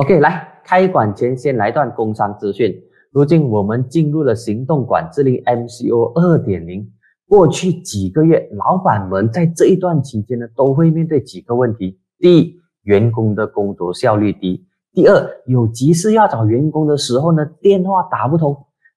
[0.00, 2.74] OK，来开馆前先来段工商资讯。
[3.12, 6.90] 如今我们进入了行动管制令 MCO 二点零。
[7.28, 18.54] 过去几个月，老板们在这一段期间呢，都会面对几个问题：第一，员工的工作效率低；第二，有急事要找员工的时候呢，电话打不通；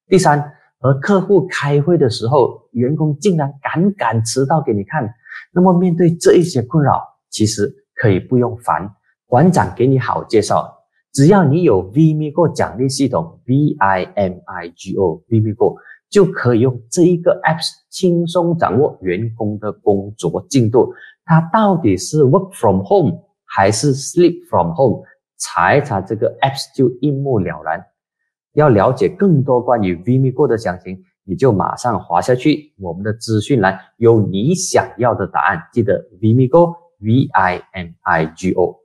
[0.08, 5.14] 第三，和客户开会的时候，员工竟然敢敢迟到给你看。
[5.54, 8.90] 那么面对这一些困扰，其实可以不用烦，
[9.28, 10.73] 馆长给你好介绍，
[11.14, 15.76] 只要你有 Vimigo 奖励系统 V I M I G O Vimigo。
[16.10, 20.94] 就可以用这一个 apps 轻松掌握员工的工作进度，
[21.26, 25.02] 他到底是 work from home 还是 sleep from home，
[25.40, 27.84] 查一查这个 apps 就一目了然。
[28.54, 35.64] 要了解更多关于 Vimigo 的详情，你就马上滑下去，我们的资讯栏有你想要的答案。
[35.74, 38.83] 记得 Vimigo V I M I G O。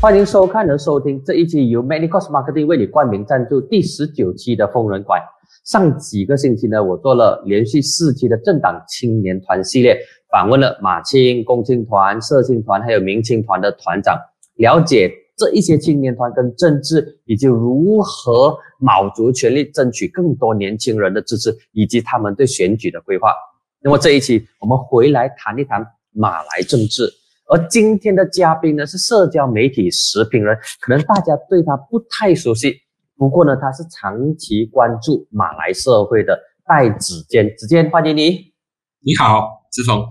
[0.00, 5.20] 欢迎收看和收听这一期由 Medicos Marketing 为你冠名赞助第十九期的疯人馆。
[5.64, 9.98] 上几个星期呢，我做了连续四期的政党青年团系列，
[10.32, 14.18] 访问了马青、共青团、社青团还有民青团的团长，
[14.56, 23.32] 了解这一些青年团跟政治以及如何卯足全力争取更多年轻人的支持，以及他们对选举的规划。
[23.80, 27.08] 那么这一期我们回来谈一谈马来政治。
[27.50, 32.74] 而今天的嘉宾呢是社交媒体时评人，可能大家对他不太熟悉，
[33.16, 38.52] 不过呢他是长期关注马来社会的戴子健，子健欢迎你。
[39.00, 40.04] 你好，志峰。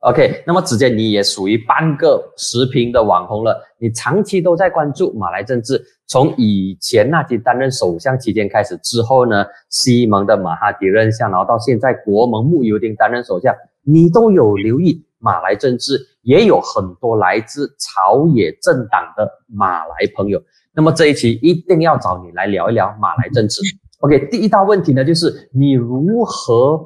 [0.00, 15.06] OK，那么子健你也属于半个时评的网红了，你长期都在关注马来政治，从以前纳吉担任首相期间开始，之后呢西蒙的马哈迪任相，然后到现在国盟穆尤丁担任首相，你都有留意。
[15.22, 20.42] 马来政治也有很多来自朝野政党的马来朋友，
[20.74, 23.62] 那么这一期一定要找你来聊一聊马来政治。
[24.00, 26.84] OK，第一道问题呢，就是你如何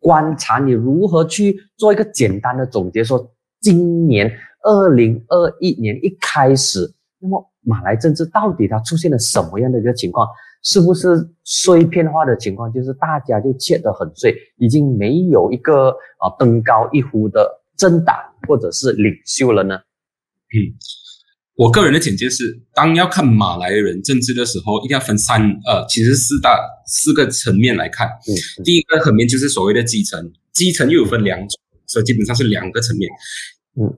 [0.00, 3.24] 观察，你如何去做一个简单的总结，说
[3.60, 4.30] 今年
[4.64, 10.26] 二零二一年一开始，那么马来政治到底它出现了什么样的一个情况？
[10.62, 12.72] 是不是碎片化的情况？
[12.72, 17.62] 就是大家就切得很碎，已经没有一个啊登高一呼的。
[17.76, 18.16] 政党
[18.46, 19.76] 或者是领袖了呢？
[20.54, 20.72] 嗯，
[21.56, 28.06] 我个人的简介是：当要看马来人政治的时候，一定要分三呃，其实四大四个层面来看。
[28.06, 33.10] 嗯，第一个层面就是所谓的基层，基层又有分两种，所以基本上是两个层面。
[33.80, 33.92] 嗯，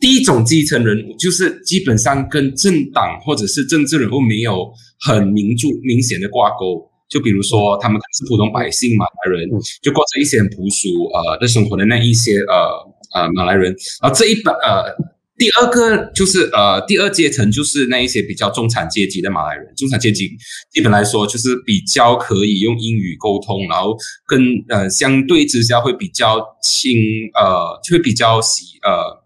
[0.00, 4.68] 第一种基层人物就是基本上跟政党或者是政治人物没有
[5.00, 6.90] 很明著明显的挂钩。
[7.08, 9.48] 就比如说，他们是普通百姓马来人，
[9.80, 12.93] 就过着一些很朴素呃的生活的那一些呃。
[13.14, 14.92] 呃，马来人，然后这一本呃，
[15.38, 20.30] 第二个就是呃，第二阶层就是那一些比较中产阶级的马来人，中产阶级
[20.72, 26.98] 基本来说就是比较可以用英语沟通，然后跟呃相对之下会比较亲
[27.34, 29.22] 呃，就会比较喜呃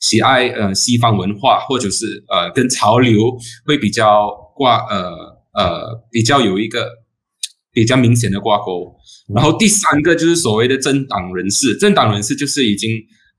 [0.00, 5.12] 喜爱呃西方文化，或者是呃跟潮流会比较挂呃
[5.54, 6.88] 呃比较有一个
[7.72, 8.96] 比较明显的挂钩。
[9.32, 12.90] 然后第三个就是所谓的政党人士，政党人士就是已经。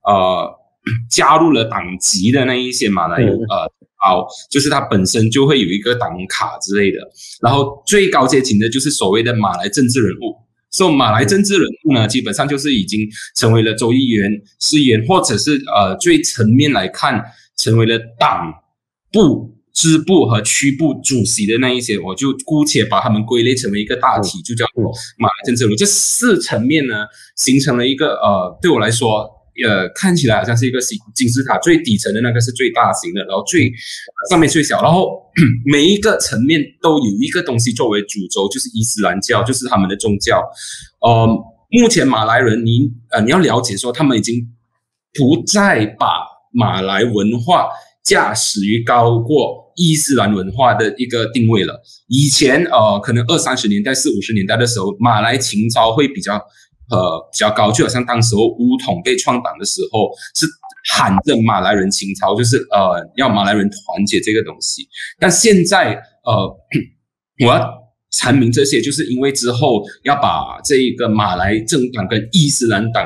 [0.09, 0.49] 呃，
[1.11, 3.71] 加入了党籍的那一些马来呃，
[4.01, 6.97] 好，就是他本身就会有一个党卡之类的。
[7.41, 10.35] 然后最高阶层的就是所谓的马来政治人物，
[10.71, 13.01] 所以马来政治人物呢，基本上就是已经
[13.35, 17.23] 成为了州议员、市议员，或者是呃最层面来看，
[17.57, 18.51] 成为了党
[19.11, 24.85] 部支部和区部主席的那一些，我就姑且把他们归类成为一个大体，就叫做
[25.17, 25.75] 马来政治人物。
[25.75, 27.05] 这四层面呢，
[27.35, 29.29] 形成了一个呃，对我来说。
[29.63, 33.71] 呃，看起来好像是一个金金字塔，最底层的那个是最大型的，然后最
[34.29, 35.21] 上面最小，然后
[35.65, 40.41] 每一个层面都有一个东西作为主轴，就是伊斯兰教，就是他们的宗教。
[41.01, 41.27] 呃，
[41.69, 44.47] 目前马来人，你呃你要了解说，他们已经
[45.13, 46.07] 不再把
[46.51, 47.69] 马来文化
[48.03, 51.81] 驾驶于高过伊斯兰文化的一个定位了。
[52.07, 56.41] 以前呃，可能二三十年代、四五十年代的时候，马来情操会比较。
[56.89, 60.45] 呃，比较高，就好像当时候乌统被创党的时候，是
[60.91, 64.87] 喊着马来人情操，就是呃要马来人团结这个东西。
[65.19, 65.93] 但现在
[66.23, 66.47] 呃，
[67.45, 67.73] 我要
[68.11, 73.05] 阐明这些，就是因为之后要把这一个马来政党跟伊斯兰党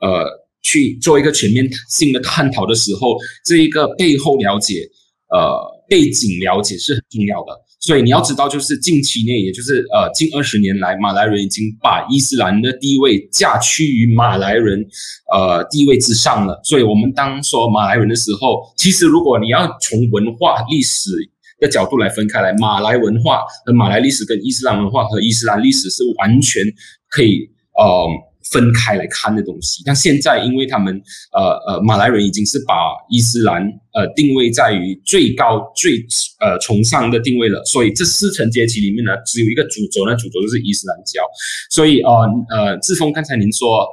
[0.00, 0.26] 呃
[0.62, 4.88] 去做一个全面性的探讨的时候，这一个背后了解
[5.28, 7.52] 呃背景了解是很重要的。
[7.82, 14.86] 所以你要知道，就是近期内，也就是呃近二十年来，马来人已经把伊斯兰的地位架趋于马来人
[15.32, 16.60] 呃地位之上了。
[16.62, 21.10] 所以我们当说马来人的时候，其实如果你要从文化历史
[21.58, 26.62] 的角度来分开来，马来文化和马来历史跟伊斯兰文化和伊斯兰历史是完全
[27.10, 28.31] 可以呃。
[28.50, 31.00] 分开来看的东西，但现在因为他们
[31.32, 32.74] 呃呃马来人已经是把
[33.08, 33.62] 伊斯兰
[33.92, 36.04] 呃定位在于最高最
[36.40, 41.22] 呃崇尚的定位了，所以这四层阶级里面呢，只有一个主轴呢，主轴就是伊斯兰教。
[41.70, 42.10] 所以呃
[42.50, 43.86] 呃，志峰刚才您说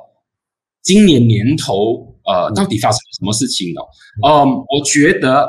[0.82, 3.82] 今年年头呃到底发生了什么事情呢？
[4.28, 5.48] 嗯，我觉得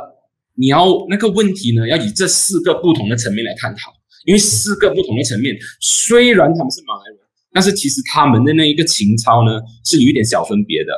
[0.54, 3.92] 你要那个问题呢，要以这四个不同的层面来探讨，
[4.26, 7.29] 因为四个不同的层面，虽然他们是马来人。
[7.52, 10.92] 但是其实他们的那一个情操呢，是有一点小分别的。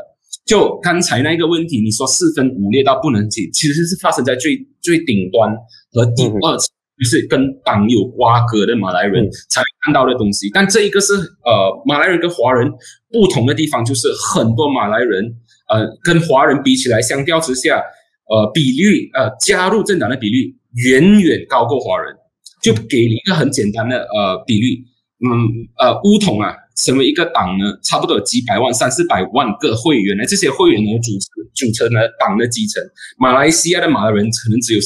[0.45, 5.55] 就刚才那个问题，你说四分五裂到不能解，其实是发生在最最顶端
[5.93, 6.69] 和第二层，
[6.99, 10.51] 就是跟党有瓜葛的马来人才看到的东西。
[10.53, 12.71] 但这一个是呃，马来人跟华人
[13.11, 15.25] 不同的地方，就是很多马来人
[15.69, 17.81] 呃跟华人比起来，相较之下，
[18.29, 22.15] 呃比率呃加入政党的比率远远高过华人。
[22.63, 24.85] 就给一个很简单的呃比率。
[25.25, 30.25] 嗯呃，乌统啊，成为一个党呢，差不多有几百万、三四百万个会员呢。
[30.27, 32.83] 这些会员呢，组成组成了党的基层。
[33.19, 34.81] 马来西亚的马来人可能只有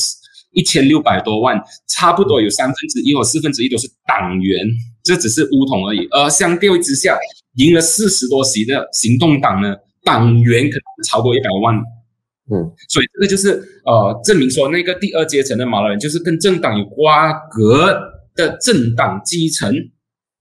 [0.52, 4.66] 一千六百多万，差不多有三分之一或四分之一都是党员。
[5.02, 6.06] 这只是乌统而已。
[6.10, 7.16] 而相对之下，
[7.54, 9.74] 赢了四十多席的行动党呢，
[10.04, 11.74] 党员可能超过一百万。
[12.50, 17.98] 嗯，所以这个就是呃，证明说那个第二阶层的马来人，就是跟政党有瓜葛
[18.34, 19.74] 的政党基层。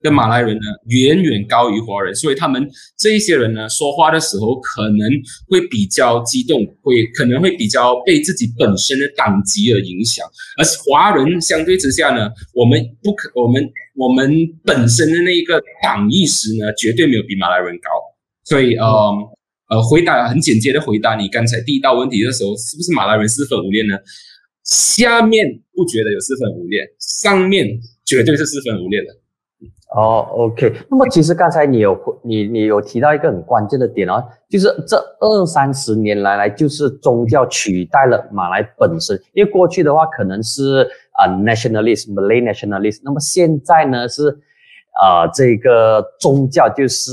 [0.06, 2.66] 的马来人呢，远远高于华人，所以他们
[2.96, 5.10] 这一些人呢，说话的时候可能
[5.48, 10.24] 会比较激动，会可能会比较被自己本身的党籍而影响。
[10.56, 14.32] 而华人相对之下呢，我们不可，我们我们
[14.64, 17.90] 本身的那一个党意识呢，绝对没有比马来人高。
[18.44, 18.86] 所以，呃
[19.68, 23.98] 呃，回答很简洁的回答你刚才第一道问题的时候，是不是马来人四分五裂呢？
[24.62, 27.66] 下面不觉得有四分五裂，上面
[28.04, 29.06] 绝对是四分五裂的。
[29.96, 30.74] 哦，OK。
[30.90, 44.28] 那么其实刚才你有你你有提到一个很关键的点哦，就是这二三十年来来就是宗教取代了马来本身，因为过去的话可能是啊 nationalist Malay nationalist，那么现在呢是
[45.00, 47.10] 啊这个宗教就是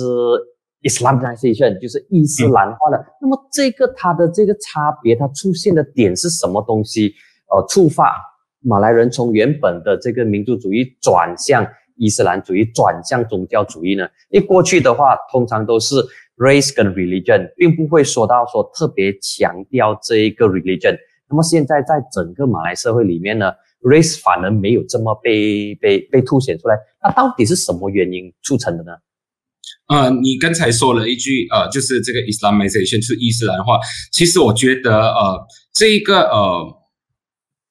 [0.82, 3.02] Islamization，就是伊斯兰化了。
[3.22, 7.14] 那么这个它的这个差别，它出现的点是什么东西？
[7.50, 8.14] 呃，触发
[8.60, 11.66] 马来人从原本的这个民族主义转向。
[11.96, 14.08] 伊斯兰主义转向宗教主义呢？
[14.30, 15.96] 因为过去的话，通常都是
[16.38, 20.98] race 跟 religion，并不会说到说特别强调这一个 religion。
[21.30, 23.52] 那么现在在整个马来社会里面呢
[23.82, 26.76] ，race 反而没有这么被被被凸显出来。
[27.02, 28.92] 那到底是什么原因促成的呢？
[29.88, 33.80] 呃，你刚才说了一句，呃，就是这个 Islamization 是伊斯兰化。
[34.12, 36.78] 其实我觉得，呃，这一个呃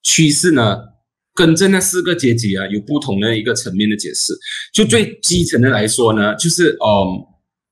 [0.03, 0.92] 趋势呢。
[1.35, 4.33] 跟这那四个阶级啊，有不同的一个层面的解释。
[4.73, 7.25] 就最基层的来说呢，就是嗯，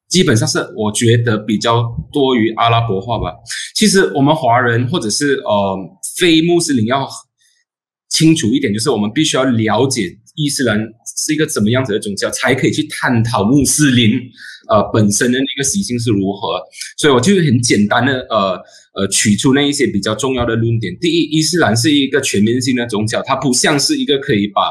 [0.09, 3.33] 基本上是我觉得比较多于阿拉伯化吧。
[3.75, 5.77] 其实我们华人或者是呃
[6.19, 7.09] 非穆斯林要
[8.09, 10.79] 清楚一点，就是我们必须要了解伊斯兰
[11.17, 14.19] 是一个怎么样子的宗教，才可以去探讨穆斯林
[14.69, 16.61] 呃本身的那个习性是如何。
[16.97, 18.61] 所以我就很简单的呃。
[18.93, 20.93] 呃，取出那一些比较重要的论点。
[21.01, 24.63] 第一，伊斯兰是一个全面性的宗教，它不像是一个可以把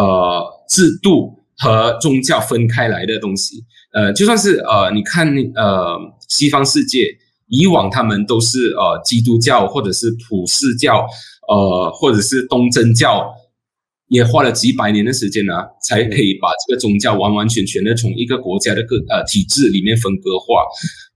[0.00, 3.64] 呃制度和宗教分开来的东西。
[3.92, 7.08] 呃，就算是呃，你看呃西方世界
[7.48, 11.04] 以往他们都是呃基督教或者是普世教，
[11.48, 13.28] 呃或者是东正教，
[14.08, 20.64] 也花了几百年的时间呢，才可以把这个宗教完完全全的从一个国家的个呃体制里面分割化。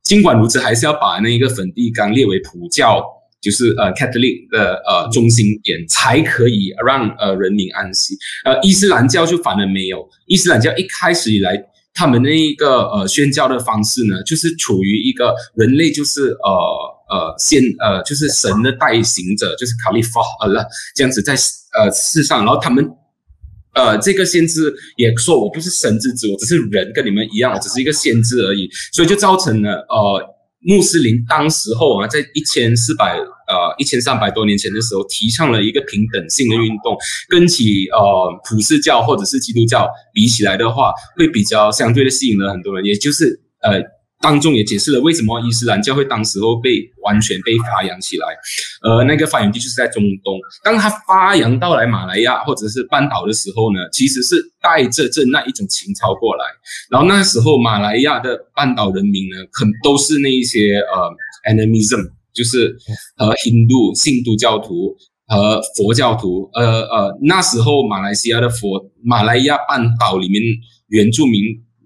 [0.02, 3.00] 尽管如此，还是要把那一个梵蒂冈列为普教，
[3.40, 8.16] 就是呃 Catholic 的呃中心点，才可以让呃人民安息。
[8.44, 10.08] 呃，伊斯兰教就反而没有。
[10.26, 11.62] 伊斯兰教一开始以来，
[11.94, 20.64] 他们那一个呃宣教的方式呢，就是处于一个人类就是呃呃先呃就是神的代行者，就是卡利法呃了
[20.94, 22.88] 这样子在呃世上，然后他们。
[23.72, 30.20] 呃，这个先知也说我不是神之子，我只是人，跟你们一样，我只是一个先知而已，所以就造成了呃，
[30.62, 36.98] 穆斯林当时候啊，在一千四百呃一千三百多年前的时候，提倡了一个平等性的运动，
[37.28, 43.80] 跟起呃普世教或者是基督教比起来的话，会比较相对的吸引了很多人，也就是呃
[44.20, 48.26] 当中也解释了为什么伊斯兰教会当时候被完全被发扬起来，
[48.82, 50.38] 呃，那个发源地就是在中东。
[50.62, 56.44] 当它发扬到来马来亚或者是半岛的时候呢，其实是带着这那一种情操过来。
[56.90, 62.76] 然后那时候马来亚的半岛人民呢，可都是那一些呃 animism，就是
[63.16, 64.94] 和印度信都教徒
[65.28, 66.50] 和佛教徒。
[66.52, 70.42] 呃呃，那时候马来西亚的佛马来亚半岛里面
[70.88, 71.40] 原住民。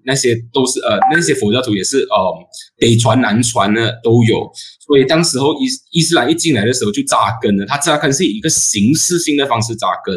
[0.04, 2.34] 那些都是呃，那些佛教徒也是呃，
[2.78, 4.50] 北传南传的都有，
[4.86, 10.14] 所以当时候伊伊斯兰一进来的时候就扎根了，它扎根是以一个形式性的方式扎根，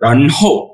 [0.00, 0.68] 然后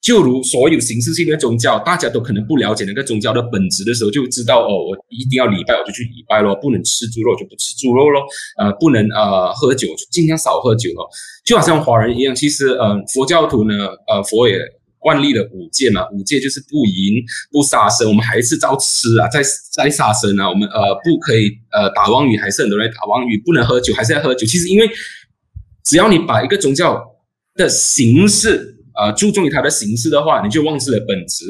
[0.00, 8.22] 就如所有形式性的宗教，大家都可能不了解那个宗教的本质的时候，就知道哦，我一定要礼拜我就去礼拜咯，不能吃猪肉就不吃猪肉咯，
[8.58, 11.08] 呃，不能呃喝酒就尽量少喝酒咯，
[11.44, 14.58] 就好像华人一样，其实呃佛教徒呢，呃佛也。
[14.98, 24.46] 惯例的五戒嘛，五戒就是不淫、不杀生，我们还是照吃啊，在在杀生啊，我们呃不可以呃打妄语，还是很多人打妄语，不能喝酒，还是要喝酒。
[24.46, 24.88] 其实因为
[25.84, 27.02] 只要你把一个宗教
[27.54, 31.44] 的形式呃注重于它的形式的话，你就忘记了本质。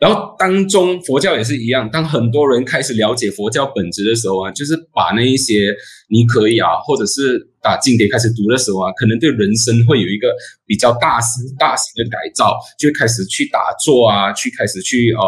[0.00, 5.76] 然后当中佛教也是一样，当很多人开始了解佛教本质的时候啊，就是把那一些
[6.08, 10.34] 你可以啊，或者是打经典开始读的时候啊，可能对人生会有一个
[10.66, 15.22] 比较大型大型的改造，就开始去打坐啊，去开始去呃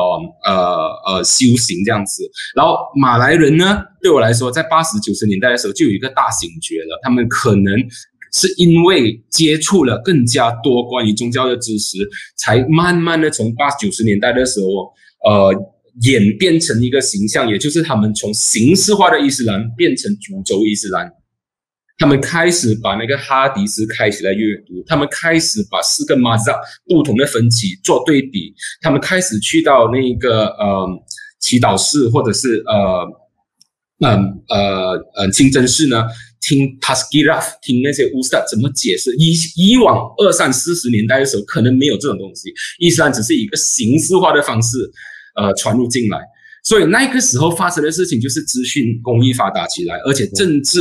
[0.45, 2.27] 呃呃修行这样子。
[2.57, 7.75] 然后马来人呢，对我来说，在八十九十年代的时候就有一个大醒觉了，他们可能。
[8.33, 11.99] 是因为接触了更加多关于宗教的知识，
[12.37, 14.93] 才慢慢的从八九十年代的时候，
[15.29, 15.55] 呃，
[16.03, 21.13] 演变成一个形象，也就是他们从形式化的伊斯兰变成主轴伊斯兰。
[21.99, 30.89] 他们开始把那个哈迪斯开始来阅读，他们开始把四个马扎不同的分歧做对比，他们开始去到那个呃
[31.39, 33.07] 祈祷室或者是呃
[34.01, 36.07] 嗯呃呃清真寺呢。
[36.43, 39.15] 听 Taskiraf，听那些乌斯怎么解释？
[39.17, 44.91] 以以往二三四十年代的时候，可能没有这种东西，伊斯兰只是一个形式化的方式，
[45.37, 46.19] 呃，传入进来。
[46.63, 50.79] 所以那个时候发生的事情就是资讯工艺发达起来，而且政治，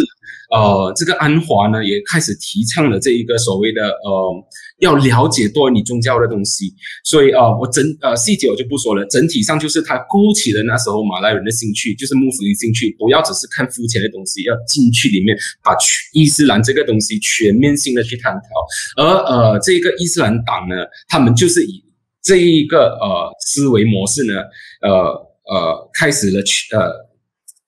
[0.51, 4.45] 呃，这个安华呢也开始提倡了这一个所谓的呃，
[4.79, 6.71] 要了解多你宗教的东西。
[7.03, 15.75] 所以呃，我整呃细节我就不说了，整体上就是他勾起了那时候马来人的兴趣，就是穆斯林兴趣，不要只是看肤浅的东西，要进去里面把
[16.13, 19.03] 伊斯兰这个东西全面性的去探讨。
[19.03, 20.75] 而呃，这个伊斯兰党呢，
[21.07, 21.83] 他们就是以
[22.21, 24.33] 这一个呃思维模式呢，
[24.81, 25.30] 呃。
[25.49, 26.91] 呃，开始了去呃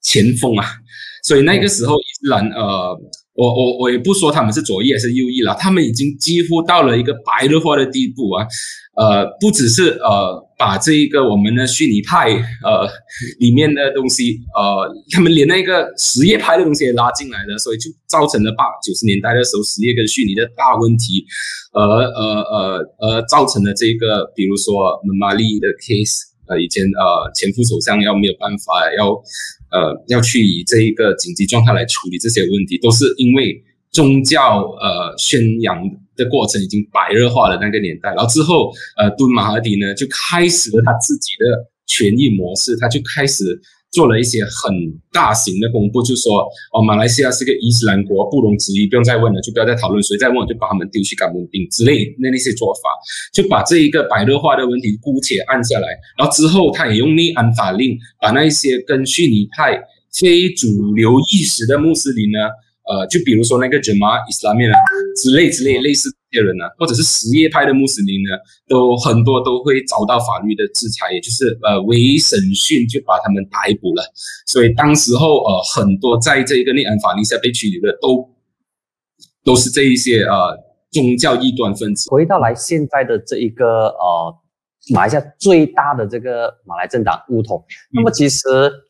[0.02, 0.66] 前锋啊，
[1.24, 2.96] 所以那个时候伊斯兰呃，
[3.34, 8.46] 我我我也不说他们是左翼还是右翼了，他们已经几乎到了一个白热化的地步啊，
[8.96, 12.30] 呃，不只是呃把这一个我们的虚拟派
[12.62, 12.88] 呃
[13.40, 21.24] 里面的东西呃，他们连那个实业派的东西也拉进来了，所以就造成了八九十年代的时候实业跟虚拟的大问题，
[21.72, 26.33] 呃呃呃呃，造成了这个比如说马利的 case。
[26.48, 29.10] 呃，以前呃，前副首相要没有办法，要
[29.70, 35.82] 呃要去以这一个紧急状态来处理这些问题，都是因为宗教呃宣扬
[36.16, 43.60] 的过程已经白热化了那个年代，然后之后呃，敦马哈迪呢就开始了他自己的权益模式，他就开始。
[43.94, 44.74] 做了一些很
[45.12, 52.90] 大型的公布，就说哦，马来西亚是个伊斯兰国，不容置疑，不用再问了，就不要再讨论，谁再问就把他们丢去干部兵之类那那些做法，
[53.32, 55.88] 就把这一个白热化的问题姑且按下来。
[56.18, 59.80] 然后之后，他也用内安法令，把那一些跟逊尼派
[60.12, 62.38] 非主流意识的穆斯林呢，
[62.90, 64.70] 呃，就比如说那个 Jemaah Islami
[65.22, 66.16] 之类之类类似这。
[66.34, 68.30] 些人呢，或者是什叶派的穆斯林呢，
[68.66, 74.02] 都很多都会遭到法律的制裁，也就是呃，未审讯就把他们逮捕了。
[74.44, 78.28] 所以当时候呃，很多在这一个内安法令下被拘留的，都
[79.44, 80.58] 都是这一些呃
[80.90, 82.10] 宗教异端分子。
[82.10, 84.34] 回到来现在的这一个呃，
[84.92, 88.40] 马来西亚最大的这个马来政党乌统，那么其实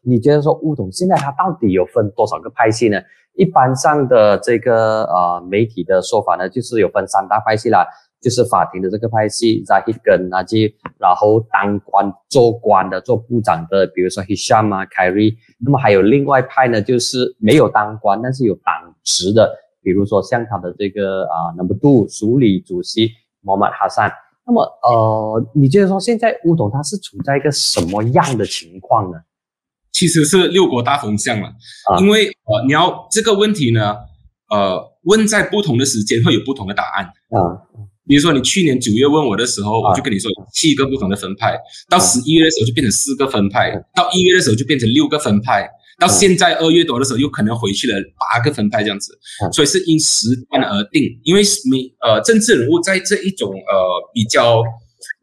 [0.03, 2.99] 你觉得说乌统现在它到底有分多少个派系呢？
[3.35, 7.87] 一般上的这个呃媒体的说法呢，就是有分三大派系啦，
[8.21, 23.11] 就是法庭的这个派系，Zahid 跟 Najib，然后当官做官的做部长的，比如说 Hisham 啊凯瑞那么还有另外派呢，就是没有当官但是有党职的，比如说像他的这个啊 Number Two 署理主席
[23.45, 24.13] Mohammad Hassan。
[24.47, 29.19] 那么呃，你觉得说现在乌统他是处在一个什么样的情况呢？
[29.95, 31.53] 其实是六国大风向了，
[32.01, 33.95] 因为呃，你要这个问题呢，
[34.51, 37.05] 呃，问在不同的时间会有不同的答案。
[37.05, 37.39] 啊，
[38.05, 41.57] 比如说你去年九月问我的时候，我就跟你说七个不同的分派，
[41.89, 45.71] 到十一月的时候就变成四个分派，到一月的时候就变成六个分派，
[46.01, 49.17] 到现在二月多的时候又可能回去了八个分派这样子，
[49.53, 54.61] 所以是因时段而定，因为每呃政治人物在这一种呃比较。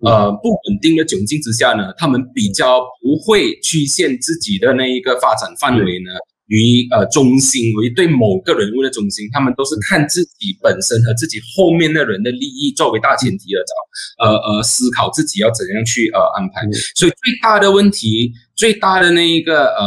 [0.04, 6.10] 呃，不稳定的窘境之下呢，他们比较不会局限自己的那一个发展范围呢，
[6.48, 16.62] 于呃中心为对某个人物的中心，他们都是看自己本身和自己后面的人的利益作为大前提而找，呃呃思考自己要怎样去呃安排。
[16.96, 19.86] 所以最大的问题，最大的那一个呃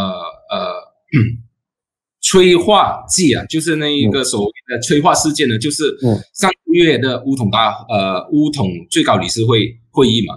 [0.51, 0.73] 呃
[2.21, 5.97] 催化剂啊，就是那一个所谓的催化事件呢，就是
[6.35, 9.77] 上个月的乌统大呃乌统最高理事会。
[9.95, 10.35] 会议嘛，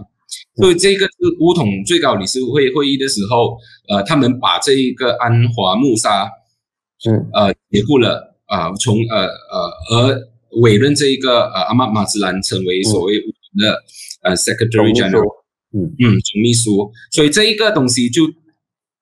[0.55, 3.57] 所以这个是乌统最高理事会会议的时候，
[3.89, 6.29] 呃，他们把这一个安华穆沙，
[6.99, 10.27] 是，呃，解雇了啊，从呃呃而
[10.61, 13.19] 委任这一个呃阿玛马兹兰成为所谓
[13.57, 13.83] 的
[14.21, 15.27] 呃 Secretary General，
[15.73, 16.91] 嗯嗯，总秘书。
[17.11, 18.23] 所以这一个东西就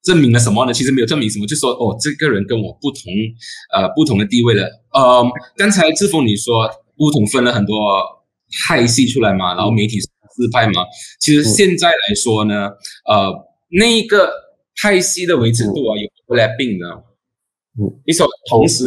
[0.04, 0.72] 证明了什么呢？
[0.74, 3.12] 其实没有证明什么，就说哦，这个人跟我不同，
[3.74, 4.64] 呃，不同的地位了。
[4.94, 5.26] 呃，
[5.58, 6.70] 刚才志峰你说
[7.00, 7.76] 乌统分了很多
[8.68, 10.00] 派系出来嘛，然后媒体。
[10.36, 10.84] 自派嘛，
[11.22, 12.68] 其实现在来说呢，
[13.08, 13.34] 呃，
[13.70, 14.30] 那一个
[14.76, 16.86] 派系的维持度啊，有不来病的，
[17.80, 18.84] 嗯，你说同时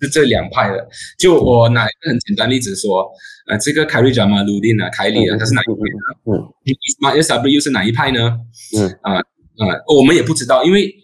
[0.00, 0.86] 是这两派的，
[1.18, 3.10] 就我拿一个很简单例子说，
[3.48, 5.98] 呃，这个凯瑞贾马鲁丁啊，凯里啊，他是哪一派呢？
[6.30, 6.52] 嗯，
[7.00, 8.38] 马 S W 又是哪一派呢？
[8.76, 10.94] 嗯，啊啊，我们也不知道，因为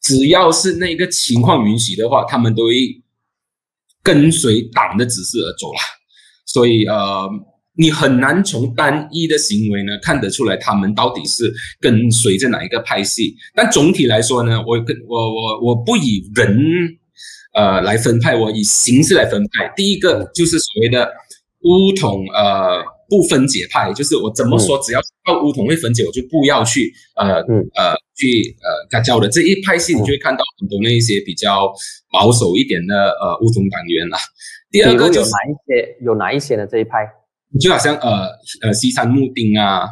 [0.00, 3.02] 只要是那个情况允许的话，他们都会
[4.02, 5.78] 跟随党的指示而走了，
[6.46, 7.28] 所以呃。
[7.74, 11.50] 你很难从单一的行为呢看得出来他们到底是
[11.80, 13.34] 跟随着哪一个派系。
[13.54, 16.54] 但总体来说呢，我跟我我我不以人
[17.54, 19.72] 呃来分派，我以形式来分派。
[19.74, 21.10] 第一个就是所谓的
[21.62, 31.72] 乌统呃不分解派，就是我怎么说，只要到乌统会分解，我就不要去呃呃去呃干交的这一派系，你就会看到很多那一些比较
[32.12, 34.18] 保守一点的呃乌统党员啦。
[34.70, 36.66] 第二个就是哪一些有哪一些呢？
[36.66, 37.08] 这一派？
[37.60, 38.28] 就好像呃
[38.62, 39.88] 呃西山木丁啊，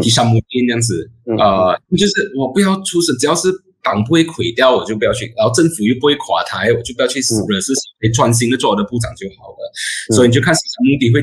[0.00, 3.48] 西山木丁这样子，呃，就是我不要出事，只要是
[3.82, 10.14] 党不会毁掉，我就不要去，然后政府又不会垮台，我就不要去惹事情，可以专心的做我的部长就好了。
[10.14, 11.22] 所以你就看西山木丁会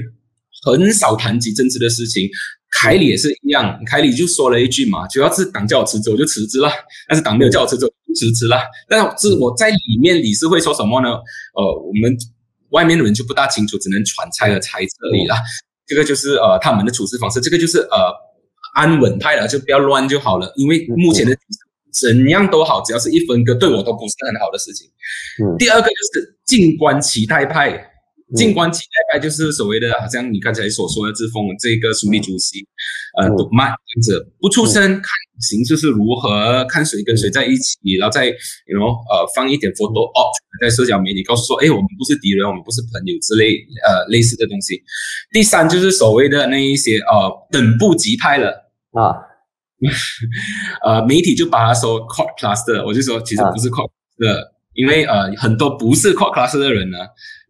[0.64, 2.30] 很少谈及政治的事情，
[2.72, 6.70] 凯里也是一样，凯里就说了一句嘛，主要是党叫我辞职我就辞职了，
[7.08, 8.58] 但是党没有叫我辞职就辞职了。
[8.88, 11.10] 但是我在里面理事会说什么呢？
[11.56, 12.16] 呃，我们
[12.70, 15.38] 外面的人就不大清楚，只能揣猜和猜测而已啦。
[15.90, 18.14] 这个就是呃他们的处事方式，这个就是呃
[18.76, 20.54] 安稳派了，就不要乱就好了。
[20.56, 21.36] 因为目前的
[21.92, 24.88] 怎样都好，只要是一分割，对我都不是很好的事情。
[25.44, 27.89] 嗯，第二个就是静观其待派。
[28.36, 32.60] 静观其代派就是所谓的，好像你刚才所说的之风这个书立主席，
[33.20, 33.72] 呃，读慢
[34.04, 35.04] 这样子，不出声看
[35.42, 43.56] 形势是如何，看谁跟谁在一起，然后再，you know，呃，放一点 photo op 在社交媒体，告诉说，哎，我们不是敌人，我们不是朋友之类，
[43.88, 44.82] 呃，类似的东西。
[45.32, 49.16] 第三就是所谓的那一些呃等不及派了啊，
[50.86, 54.54] 呃，媒体就把它说 court class 的，我就说其实不是 court 的。
[54.76, 57.00] 因为呃，很多不是 c o r t class 的人呢，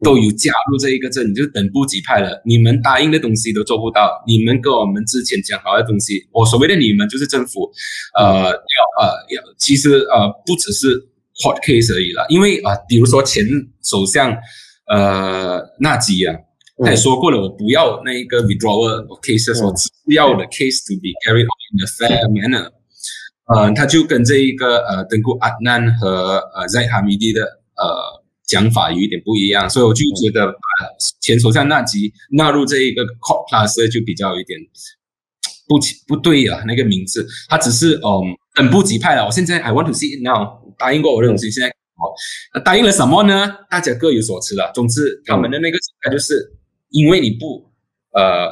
[0.02, 2.42] 都有加入这一个阵，就是等不及派了。
[2.46, 7.70] 你们答应的东西都做不到，你们跟我们之前讲好的东西，我所谓的你们就是政府，
[8.18, 10.98] 呃，要呃要，其实呃不只是
[11.36, 12.26] court case 而已了。
[12.30, 13.46] 因为啊，比如说前
[13.84, 14.36] 首相
[14.88, 16.36] 呃纳吉啊，
[16.84, 22.72] 他也说过了，我不要那一个 withdrawal case，说只要的 case to be carried on in a fair manner。
[23.54, 28.19] 呃，他就跟这一个呃登古阿南和呃在哈米蒂的呃
[28.50, 30.58] 讲法有一点不一样，所以我就觉得把
[31.22, 34.60] 前首相那吉纳入这一个 court class 就比较有一点
[35.68, 39.24] 不不对啊，那个名字，他只是嗯等不及派了。
[39.24, 43.48] 我现在 I want to see it now，答应过我的东西，现在好，答应了什么呢？
[43.70, 44.72] 大家各有所持了。
[44.74, 46.58] 总之，他们的那个他就是
[46.90, 47.72] 因为你不
[48.14, 48.50] 呃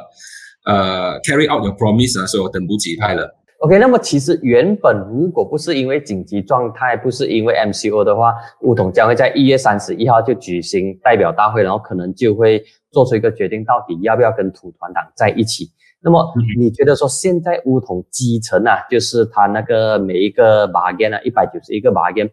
[0.66, 3.37] 呃 carry out your promise 啊，所以我等不及派了。
[3.60, 15.72] OK，那么其实原本如果不是因为紧急状态，不是因为 MCO 的话，乌统将会在一月三十一号就举行代表大会，然后可能就会做出一个决定，到底要不要跟土团党在一起。
[16.00, 16.24] 那么
[16.60, 22.30] 你觉得说现在乌统基层啊，就是他那个每一个马间啊，一百九十一个马间，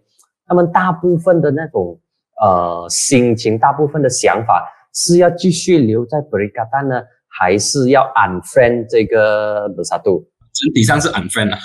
[0.46, 1.98] 他们大部分的那种
[2.42, 10.28] 呃心情，大部分的想法是要继续留在布里卡丹呢，还是要 unfriend 这个德萨杜？
[10.54, 11.58] 整体上是 unfriend 啊，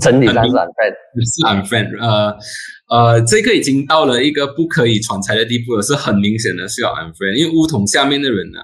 [0.00, 2.00] 整体上是 unfriend，是 unfriend。
[2.00, 2.38] 呃
[2.88, 7.34] 呃，这个已经到了一个不可以传财的地步了，是很明显的需要 unfriend。
[7.34, 8.60] 因为乌统下面的人呢，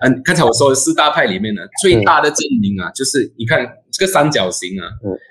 [0.00, 4.86] 嗯，刚才我说的四大派里面呢，最大的阵营啊，就是你看这个三角形啊，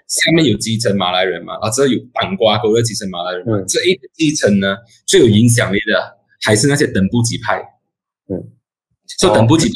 [0.08, 4.76] 下面有基层马来人嘛，啊，这有党瓜沟的基层马来人，这一个基层呢，
[5.08, 7.62] 最有影响力的还是那些等部级派，
[8.30, 8.52] 嗯。
[9.20, 9.70] 说等不及，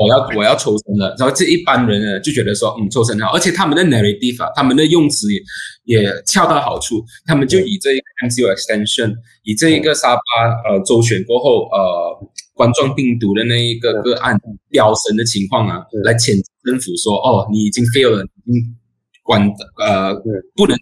[0.00, 1.14] 我要我要抽身了。
[1.18, 5.40] 然后这一般人呢就觉得说，嗯，抽身好，而且他们的 narrative，啊他们的用词也
[5.84, 7.04] 也恰到好处。
[7.26, 10.20] 他们就以这一个 MCO extension，以这一个沙巴
[10.68, 14.36] 呃周旋过后呃冠状病毒的那一个个案
[14.70, 18.76] 飙升的情况啊，来谴责政府说，哦，你已经 fail 了，嗯，
[19.22, 19.40] 管
[19.78, 20.14] 呃
[20.54, 20.76] 不能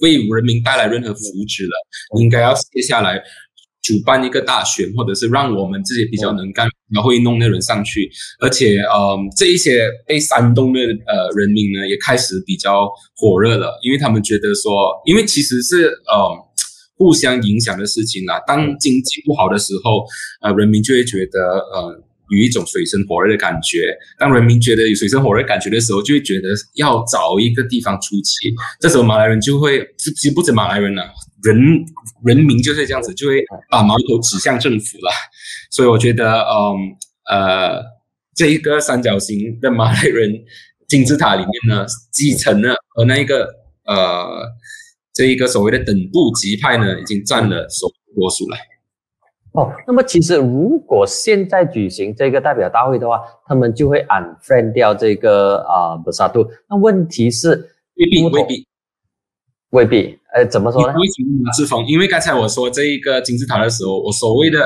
[0.00, 3.22] 为人民带来任何福祉了，应该要卸下来。
[3.82, 16.30] 主办一个大选，或者是让我们这些比较能干、比较会弄的人上去，而且，呃，这一些被煽动的呃人民呢，也开始比较火热了，因为他们觉得说，因为其实是呃
[16.96, 18.40] 互相影响的事情啦。
[18.46, 20.06] 当经济不好的时候，
[20.42, 23.80] 呃，人民就会觉得呃有一种水深火热的感觉；
[24.16, 28.54] 当人民觉得有水深火热感觉的时候，就会觉得要找一个地方出气。
[28.78, 31.02] 这时候马来人就会，其实不止马来人了。
[31.42, 31.84] 人
[32.24, 35.10] 人民就是这样子，就会把矛头指向政府了。
[35.70, 36.96] 所以我觉得，嗯
[37.30, 37.82] 呃，
[38.34, 40.32] 这一个三角形的马来人
[40.88, 43.48] 金字塔里面呢，继承了和那一个
[43.86, 44.42] 呃
[45.12, 48.56] 这一个所谓的等部级派呢，已经占了首多数了。
[49.52, 56.46] 哦，那么其实如果现在举行这个代表大会的话，他们就会 unfriend 掉这个啊布萨杜。
[56.68, 57.50] 那问题是
[57.96, 58.66] 未必未必。
[59.70, 60.94] 未必，呃，怎么说呢？
[60.98, 61.86] 为什么马志峰？
[61.86, 64.60] 因为刚才我说这一个金字塔的时候，我所谓的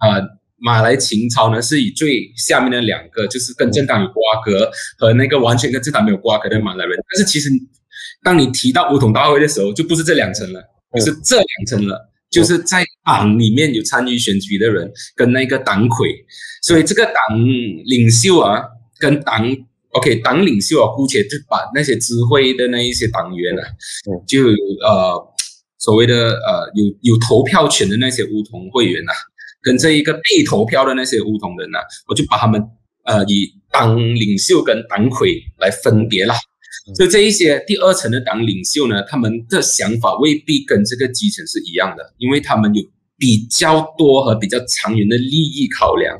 [0.00, 0.20] 呃
[0.58, 6.98] 马来秦朝呢，是以最下面的两个，就是跟政党有瓜葛和那个完全跟政党没有瓜葛的马来人。
[7.08, 7.48] 但是其实，
[8.22, 10.60] 当你提到五统大会的时候，就不是这两层了，
[10.94, 16.08] 就是这两层了，就是在党里面有参与选举的人跟那个党魁，
[16.62, 17.14] 所以这个党
[17.86, 18.62] 领袖啊，
[18.98, 19.56] 跟党。
[19.92, 23.62] OK，党领袖啊，姑且就把那些知会的那一些党员呢，
[24.26, 24.40] 就
[24.80, 25.34] 呃
[25.78, 29.12] 所谓的呃有有投票权的那些乌同会员呐，
[29.60, 31.78] 跟这一个被投票的那些乌同人呐，
[32.08, 32.62] 我就把他们
[33.04, 36.34] 呃以党领袖跟党魁来分别了。
[36.96, 42.82] 所以这一些第二层的党领袖呢，他们的想法未必跟这个基层是一样的，因为他们有
[43.18, 46.16] 比较多和比较长远的利益考量。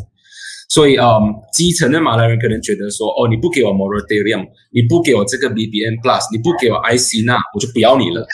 [0.72, 1.04] 所以，嗯，
[1.52, 8.26] 基层的马来人可能觉得说，哦，你不给我 moratorium，你不给我这个 BBN plus，你不给我 IC 那，我就不要你了。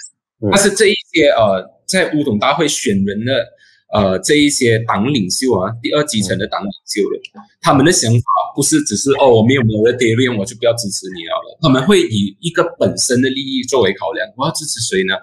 [0.53, 3.44] 但是这一些呃，在乌统大会选人的
[3.92, 7.20] 呃这一些党领袖啊，第二基层的党领袖了，
[7.61, 11.59] 他们的想法不是只是哦，我没有 moratorium，我就不要支持你了了。
[11.61, 15.14] 他们会以一个本身的利益作为考量，我要支持谁呢？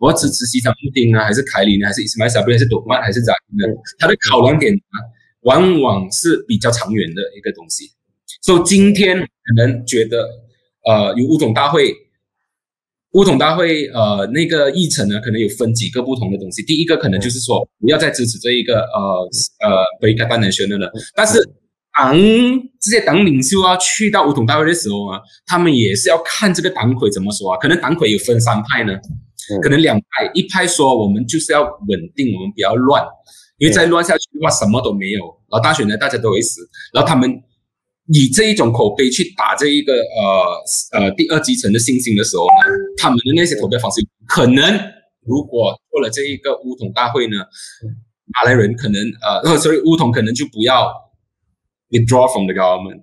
[0.00, 3.62] 我要支持西藏布丁呢，还是凯里呢，还是伊斯麦沙布，还是朵曼，还是咋呢？
[4.00, 4.98] 他的考量点呢？
[5.44, 7.90] 往往是比较长远的一个东西，
[8.42, 10.28] 所以今天可能觉得，
[10.84, 11.94] 呃，有五种大会，
[13.12, 16.62] 五种大会，呃，那个议程呢，可能有分几个不同的东西。
[16.62, 19.28] 第一个可能就是说，不要再支持这一个，呃
[19.60, 20.90] 呃，被卡丹人选的了。
[21.14, 21.38] 但是
[21.92, 22.16] 党
[22.80, 27.58] 这些党领袖啊，去到五统大会的时候啊，他们也是要看这个党魁怎么说啊。
[27.58, 28.98] 可能党魁有分三派呢，
[29.62, 33.06] 可能两派，一派说我们就是要稳定，我们不要乱。
[33.64, 35.24] 因为再乱下去的话，什么都没有。
[35.48, 36.60] 然后大选呢，大家都会死。
[36.92, 37.42] 然后他们
[38.12, 44.62] 以这一种口碑去打这一个呃呃第二基层的信心的时候呢，他们的那些投票方式可能
[45.22, 47.38] 如果做了这一个乌统大会呢，
[48.26, 50.92] 马来人可能呃， 所以乌统可能就不要
[51.88, 53.00] withdraw from the government，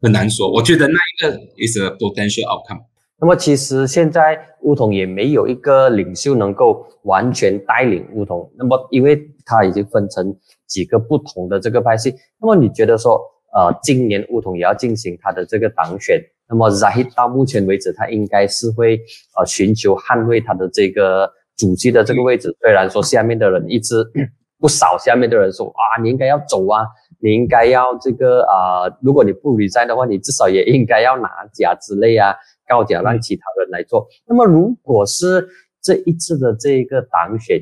[0.00, 0.50] 很难说。
[0.50, 2.86] 我觉得那一个 is a potential outcome。
[3.22, 8.50] 那么其实现在乌统也没有一个领袖能够完全带领乌统。
[8.58, 12.12] 那么因为它已经分成几个不同的这个派系。
[12.40, 13.20] 那么你觉得说，
[13.54, 16.20] 呃，今年乌统也要进行他的这个党选。
[16.48, 18.96] 那么在到目前为止，他应该是会
[19.38, 22.52] 呃寻求捍卫他的这个主席的这个位置。
[22.60, 24.04] 虽然说下面的人一直
[24.58, 26.84] 不少，下面的人说啊，你应该要走啊，
[27.20, 32.34] 你应该要这个啊，如果你不留在的话，你至少也应该要拿奖之类啊。
[32.72, 34.08] 告假让其他人来做。
[34.26, 35.46] 那么，如果是
[35.82, 37.60] 这一次的这一个党选，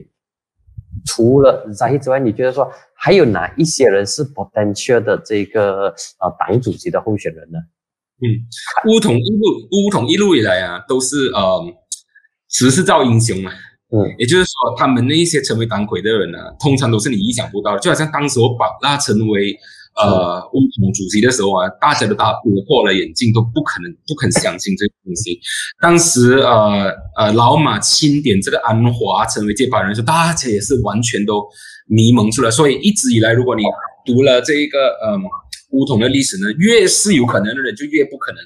[1.05, 5.89] 除了 Zahid 之外，你觉得说还有哪一些人是 potential 的这个
[6.21, 7.59] 呃党主席的候选人呢？
[8.23, 8.27] 嗯，
[8.87, 11.41] 乌统一路乌统一路以来啊，都是呃
[12.49, 13.51] 时势造英雄嘛。
[13.93, 17.81] 嗯，也就是说，他们那一些成为党魁的人呢，通常都是你意想不到的。
[17.81, 19.59] 就好像当时我把他成为
[20.03, 25.39] 呃乌统主席的时候啊，大家都大跌破了眼镜，都不可能不肯相信这个东西。
[25.81, 31.43] 当时呃呃老马钦点这个安华成为接班人，时，大家也是完全都
[31.87, 32.51] 迷蒙出来。
[32.51, 33.63] 所以一直以来，如果你
[34.05, 35.23] 读了这一个嗯
[35.71, 38.41] 乌统的历史呢，越是有可能的人就越不可能。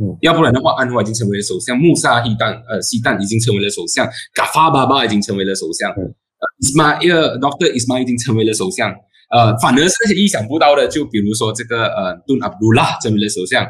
[0.00, 8.94] 嗯，要不然的话，安华已经成为了首相，穆萨希旦呃希旦已经成为了首相，嘎发巴巴已经成为了首相，呃伊斯马伊尔 Doctor 伊斯马已经成为了首相，
[9.30, 13.66] 呃，反而是那些意想不到的，就比如说这个呃顿阿卜杜拉成为了首相，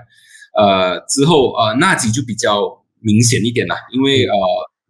[0.57, 2.61] 呃之后呃纳吉就比较
[3.01, 4.35] 明显一点了，因为呃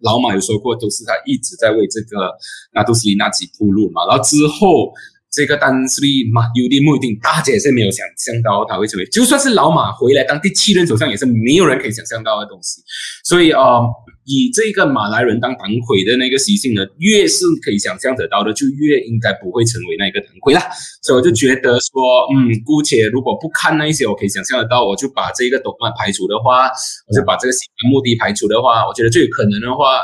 [0.01, 2.33] 老马有说过，都是他一直在为这个
[2.73, 4.93] 纳杜斯里纳吉铺路嘛，然后之后。
[5.31, 12.81] 这个单是利马有点目的，大家也是没有想象到他会成为，就算是老马回来当第七任首相，也是没有人可以想象到的东西。
[13.25, 13.87] 所以呃，
[14.25, 20.63] 以这个马来人当党魁的那个习性呢，越是可以想象得到的，就越应该不会成为那个党魁啦。
[21.03, 26.69] 所以我就觉得说，嗯，姑且如果不看那一些我可以想象得到，我就把这个斗曼排除的话，
[27.07, 27.53] 我就把这个
[27.91, 30.01] 目的排除的话，我觉得最有可能的话，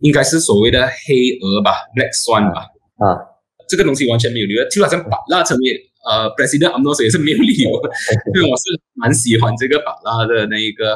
[0.00, 2.62] 应该是所谓的黑鹅吧，Black Swan 吧，
[2.96, 3.31] 啊。
[3.72, 5.64] 这个东西完全没有理由，就好像把拉成为
[6.04, 7.70] 呃 president，阿诺斯也是没有理由，
[8.36, 10.94] 因为我是蛮喜欢这个巴拉的那一个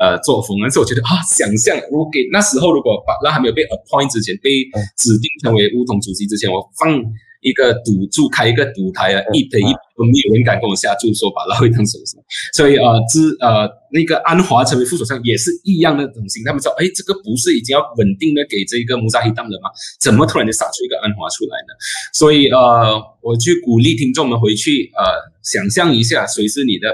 [0.00, 4.64] 呃作风，但是我觉得啊，想象如果给那时候如果把拉还没有被 appoint 之前，被
[4.96, 7.04] 指定成为乌统主席之前，我放。
[7.40, 12.20] 一个赌注开一个赌台啊，一赔一都没有人敢跟我下注说把拉会当首相，
[12.54, 16.42] 所以呃，之呃那个安华成为副首相也是一样的东西。
[16.44, 19.70] 他们说，哎，这个不是已经要稳定的给这个穆萨希当了吗？
[20.00, 21.72] 怎么突然就杀出一个安华出来呢？
[22.12, 25.04] 所以呃，我去鼓励听众们回去呃
[25.42, 26.88] 想象一下，谁是你的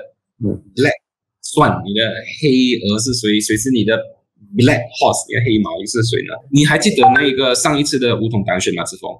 [0.74, 0.92] black
[1.40, 2.00] 算你的
[2.40, 3.40] 黑鹅是谁？
[3.40, 3.96] 谁是你的
[4.56, 5.26] black horse？
[5.28, 6.34] 你的黑毛是谁呢？
[6.52, 8.84] 你还记得那一个上一次的五统当选吗？
[8.84, 9.10] 志峰？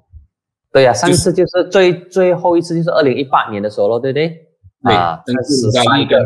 [0.73, 4.47] 对呀，上次就是最最后一次，就是二零一八年的时候了，对不对？
[4.91, 6.17] 啊，跟十三个，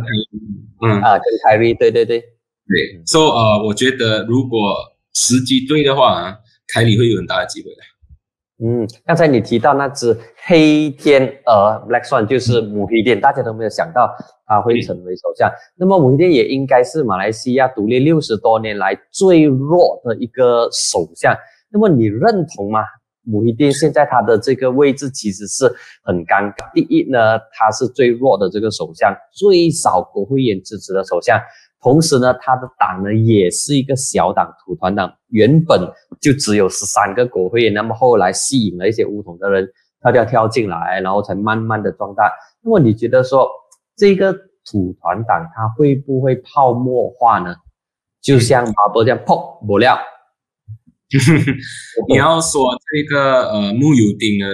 [0.81, 3.03] 嗯啊，跟凯瑞，对对对对。
[3.05, 4.59] 所以呃，我觉得如果
[5.13, 6.33] 时机对的话，
[6.73, 7.77] 凯里会有很大的机会的。
[8.65, 14.09] 嗯，刚才你提到那只黑天鹅 Black Swan，就是母黑店，大家都没有想到
[14.47, 15.51] 它会成为首相。
[15.75, 21.35] 那么母黑店也应该是马来西亚独立六十多年来最弱的一个首相。
[21.69, 22.79] 那么你认同吗？
[23.29, 25.65] 母一丁现在他的这个位置其实是
[26.01, 26.71] 很尴尬。
[26.73, 31.37] 第一呢，他是最弱的这个首相，最少国会议员支持的首相。
[31.81, 35.79] 同时呢，他的党呢也是一个小党土团党，原本
[36.21, 39.67] 就只有十三个国会议，那么后来吸引了一些乌统的人
[40.01, 42.31] 跳跳跳进来，然后才慢慢的壮大。
[42.63, 43.47] 那么你觉得说
[43.95, 44.33] 这个
[44.65, 47.53] 土团党它会不会泡沫化呢？
[48.21, 49.97] 就像马波这样，砰，不料。
[52.09, 54.45] 你要说这个呃穆尤丁呢，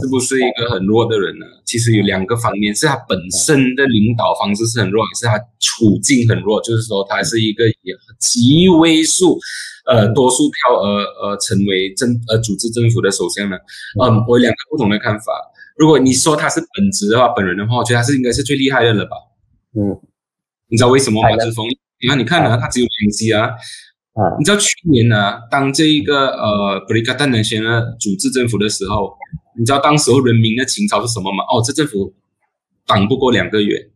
[0.00, 1.44] 是不是一个很弱的人呢？
[1.66, 6.60] 其实有两个方面，是他本身的领导方式是很弱，也是他处境很弱。
[6.62, 7.74] 就是说，他是一个以
[8.18, 9.38] 极微数
[9.86, 13.56] 呃多数票而而成为政呃组织政府的首相呢。
[14.02, 15.24] 嗯，我有两个不同的看法。
[15.76, 19.16] 如果你说他是本职的话，本人的话，我觉得他是应该是最厉害的了吧？
[19.76, 20.00] 嗯，
[20.68, 21.36] 你知道为什么吗？
[21.36, 21.66] 志峰，
[22.00, 23.50] 你看，你看啊，他只有两级啊。
[24.38, 29.12] 你知道去年呢，当这一个呃布里卡丹南先呢组织政府的时候，
[29.58, 31.44] 你知道当时候人民的情操是什么吗？
[31.44, 32.14] 哦，这政府
[32.86, 33.90] 挡不过两个月，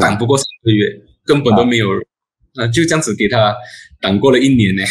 [0.00, 0.86] 挡不过三个月，
[1.24, 1.88] 根本都没有，
[2.56, 3.52] 呃，就这样子给他
[4.00, 4.82] 挡过了一年呢。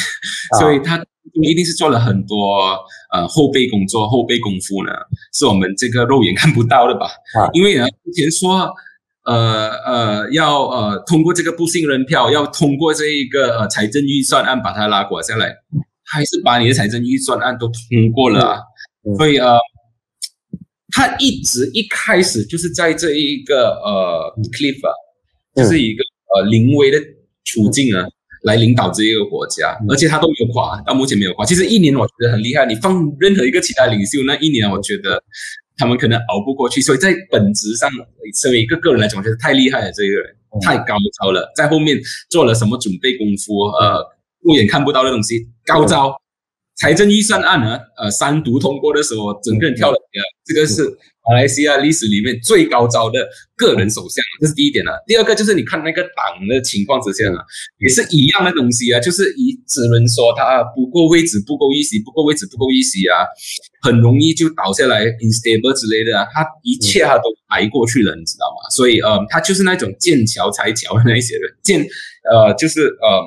[0.59, 1.01] 所以他
[1.41, 2.77] 一定是做了很多
[3.13, 4.91] 呃后备工作、后备功夫呢，
[5.33, 7.07] 是我们这个肉眼看不到的吧？
[7.53, 8.69] 因为呢，之前说。
[9.25, 15.55] 呃呃，要呃通过这个不信任票，要通过这一个呃财政预算案把它拉过下来，
[16.03, 18.61] 还是把你的财政预算案都通过了，
[19.17, 19.57] 所以呃，
[20.89, 24.81] 他一直一开始就是在这一个呃 cliff，
[25.55, 26.03] 就是一个
[26.35, 26.97] 呃临危的
[27.45, 28.05] 处境啊，
[28.43, 31.45] 来领导这一个国家，而且他都没有垮，到目前没有垮。
[31.45, 35.23] 其实一年我觉得很厉害，你放任何一个其他领袖，那一年我觉得。
[35.77, 37.89] 他们可能熬不过去，所以在本质上，
[38.39, 43.97] 身为一个个人来讲，我觉得太厉害了，这个人太高超了，在后面做了什么准备功夫，呃，
[44.41, 46.15] 肉眼看不到的东西，高招。
[46.75, 50.97] 财政预算案呢，呃，三读通过的时候，整个人跳了起来，这个是。
[51.25, 54.91] 马来西亚历史里面最高招的个人首相，这是第一点啊。
[55.07, 57.39] 第二个就是你看那个党的情况之下啊，
[57.79, 63.23] 也是一样的东西啊，就是以只能说他不够位置，不够一席，不够位置，不够一席啊，
[63.83, 68.69] 很容易就倒下来，instable 之类的啊，他一切他都挨过去了，你知道吗？
[68.75, 71.87] 所以呃，他就是那种见桥拆桥的那些人，见
[72.29, 73.23] 呃就是呃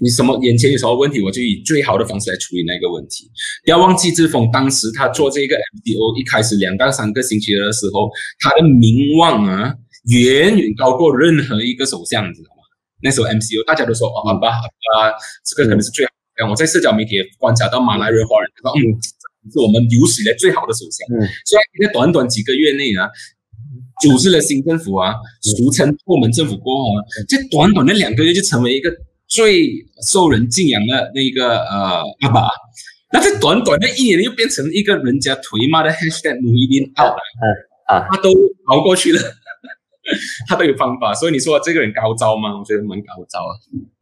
[0.00, 3.30] 你什么眼前有什么问题，我就以最好的方式来处理那个问题。
[3.64, 9.74] 不要忘记志峰当时他做这个 MDO 一开始两到三个星期的时候，他的名望啊
[10.10, 12.62] 远远高过任何一个首相，你知道吗？
[13.02, 15.12] 那时候 MCO 大家都说哦好吧啊，
[15.44, 16.12] 这个可能是最好。
[16.50, 18.80] 我在社交媒体观察到马来人、华人说嗯，
[19.52, 21.06] 是我们有史以来最好的首相。
[21.18, 23.08] 嗯，所以在短短几个月内啊。
[24.02, 28.90] 组织了新政府啊，俗称部门政府过后啊，在短短的两个月就成为一个
[29.30, 29.70] 最
[30.06, 32.48] 受人敬仰的那个呃爸爸。
[33.12, 37.16] 那在短短的一年又变成一个人家颓骂的 hashtag 努伊林奥了。
[37.16, 38.30] 嗯啊，他都
[38.66, 39.20] 熬过去了，
[40.48, 41.14] 他都有方法。
[41.14, 42.58] 所以你说这个人高招吗？
[42.58, 43.52] 我觉得蛮高招啊。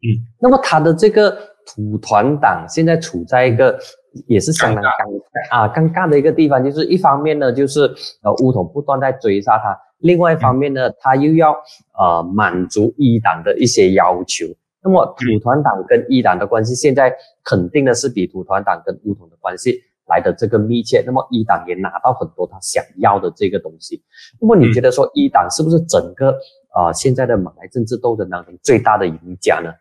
[0.01, 1.29] 嗯，那么他的这个
[1.65, 3.79] 土团党现在处在一个。
[4.25, 7.81] 也是相当尴啊尴尬的一个地方，就是一方面呢，就是
[8.23, 11.55] 呃乌统不断在追杀他，另外一方面呢，他又要
[11.93, 14.47] 呃满足一党的一些要求。
[14.83, 17.13] 那么土团党跟一党的关系，现在
[17.43, 21.03] 肯定的是比土团党跟乌统的关系来的这个密切。
[21.05, 24.01] 那么一党也拿到很多他想要的这个东西。
[24.39, 26.31] 那么你觉得说一党是不是整个
[26.73, 29.71] 啊现在的马来政治斗争当中最大的赢家呢？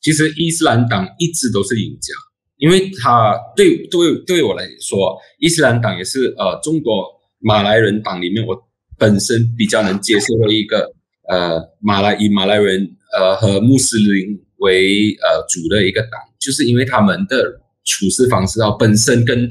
[0.00, 2.12] 其实伊斯兰党一直都是赢家。
[2.58, 6.92] 因为他对对对我来说，伊斯兰党也是呃中国
[7.40, 8.56] 马来人党里面我
[8.96, 10.94] 本身比较能接受的一个
[11.28, 19.48] 呃马来以马来人呃和穆斯林为呃主的一个党，就是因为他们的处事方式啊本身跟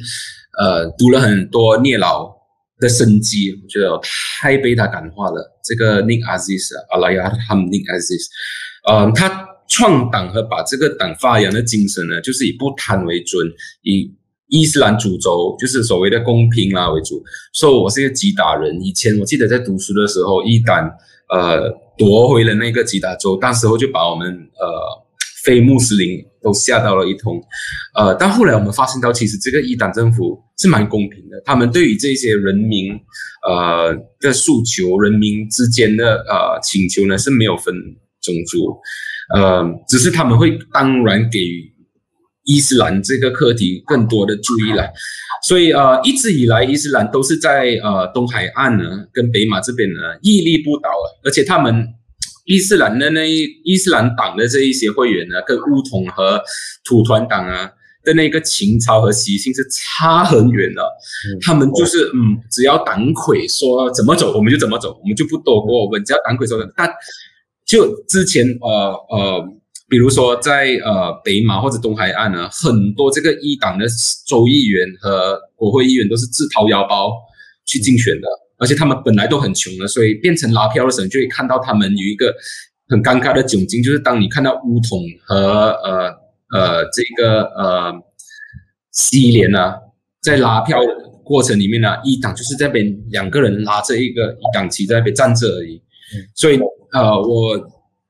[0.60, 2.32] 呃读了很多聂老
[2.80, 4.00] 的生机，我觉得
[4.42, 5.60] 太被他感化了。
[5.64, 8.26] 这个 Nick Aziz 阿拉亚他们 Nick Aziz，
[8.88, 9.48] 呃他。
[9.74, 13.48] 创党和把这个党发扬的精神呢，就是以不贪为尊，
[13.84, 14.14] 以
[14.48, 17.24] 伊斯兰主轴，就是所谓的公平啦为主。
[17.54, 20.92] 说我是一个吉打人，以前我记得在读书的时候，伊党
[21.32, 24.28] 呃夺回了那个吉达州，当时候就把我们
[24.60, 24.68] 呃
[25.44, 27.42] 非穆斯林都吓到了一通。
[27.96, 32.94] 呃，但后来我们发现到，其实这个伊党政府是蛮公平的，他们对于这些人民
[33.48, 37.74] 呃的诉求、人民之间的呃请求呢是没有分
[38.22, 38.78] 种族。
[39.34, 41.72] 呃，只是他们会当然给予
[42.52, 44.84] 伊斯兰这个课题更多的注意了，
[45.48, 48.84] 所以呃，一直以来伊斯兰都是在呃东海岸呢
[49.14, 51.88] 跟北马这边呢屹立不倒啊，而且他们
[52.46, 53.26] 伊斯兰的那
[53.64, 56.42] 伊斯兰党的这一些会员呢，跟乌统和
[56.84, 57.72] 土团党啊
[58.04, 60.82] 的那个情操和习性是差很远的，
[61.42, 66.90] 他们就是嗯，只要党魁说怎么走我们就怎么走，我们就不躲过我们，只要党魁说的，但。
[67.64, 69.48] 就之前呃呃，
[69.92, 73.86] 比如说在呃北马或者东海岸呢，很多这个一党的
[74.26, 77.12] 州议员和国会议员都是自掏腰包
[77.66, 78.28] 去竞选的，
[78.58, 82.34] 而且他们本来都很穷的，所以变成拉票的时候，就会看到他们有一个
[82.88, 85.36] 很尴尬的窘境，就是当你看到乌统和
[85.84, 86.08] 呃
[86.58, 87.94] 呃这个呃
[88.94, 89.74] 西联呢，
[90.22, 90.80] 在拉票
[91.22, 95.82] 过程里面呢，一党就是这边两个人拉着一个一党旗在那边站着而已，
[96.34, 96.58] 所以。
[96.94, 97.56] 呃，我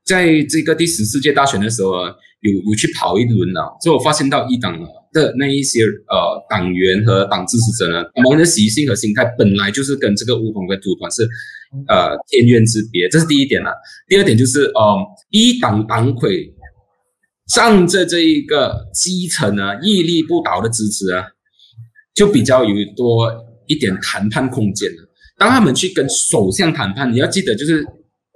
[0.04, 4.76] 在这个第十四届大选的时候啊，有有去跑一轮啊，所以我发现到一党
[5.12, 11.22] 的那一些呃党员和党支持者呢，他们的习性和心态本来就是跟这个乌统跟土团是
[11.86, 13.72] 呃天渊之别，这是第一点了。
[14.08, 14.98] 第二点就是呃
[15.30, 16.52] 一党党魁
[17.46, 21.24] 仗着这一个基层啊屹立不倒的支持啊，
[22.12, 23.32] 就比较有多
[23.68, 25.08] 一点谈判空间了。
[25.38, 27.86] 当他们去跟首相谈判，你要记得就是。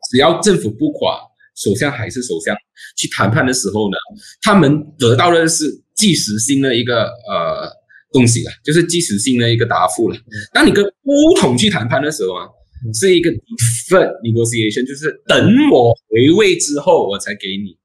[0.08, 1.18] 只要政府不垮，
[1.56, 2.54] 首相还是首相。
[2.96, 3.96] 去谈判的时候呢，
[4.42, 5.64] 他们得到的是
[5.94, 7.68] 即时性的一个呃
[8.12, 10.16] 东西了，就是即时性的一个答复了。
[10.52, 12.46] 当你跟乌统去谈判的时候啊，
[12.94, 17.76] 是一个 defer negotiation，就是等我回位之后我才给你。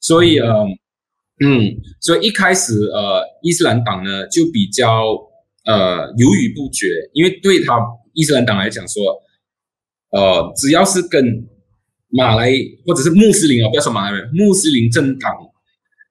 [0.00, 0.64] 所以呃
[1.44, 5.12] 嗯，所以一开始呃伊斯兰党呢就比较
[5.64, 7.78] 呃犹豫不决，因为对他
[8.14, 9.02] 伊斯兰党来讲说，
[10.10, 11.46] 呃只要是跟
[12.16, 12.50] 马来
[12.86, 15.32] 或者是穆斯林啊，不要说马来人，穆斯林政党，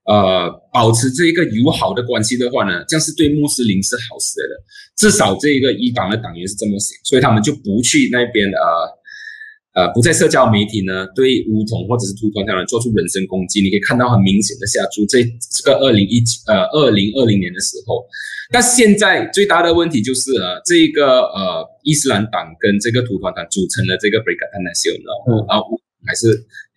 [0.06, 4.54] 呃，保持这一个友好的关系的话呢，这样是对穆斯林是好事的。
[4.96, 13.62] 至少这一个一党的党员是这么想，所以他们就不去那边呃呃，不在社交媒体呢对乌统或者是土团党人做出人身攻击。
[13.62, 18.06] 你可以看到很明显的下注，这这个二零一呃二零二零年的时候，
[18.52, 25.82] 但现在最大的问题就是呃，这一个呃伊斯兰党跟这个土团党组成了这个 Brigade Nasional，然后。
[26.06, 26.28] 还是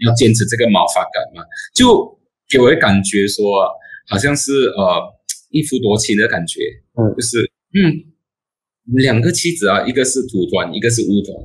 [0.06, 1.42] 要坚持这个毛发感嘛？
[1.74, 3.68] 就给我的感觉说，
[4.08, 5.02] 好像是呃
[5.50, 6.60] 一夫多妻的感觉，
[6.94, 8.04] 嗯，就是嗯
[8.96, 11.36] 两个妻子啊，一个是土团，一个是乌团，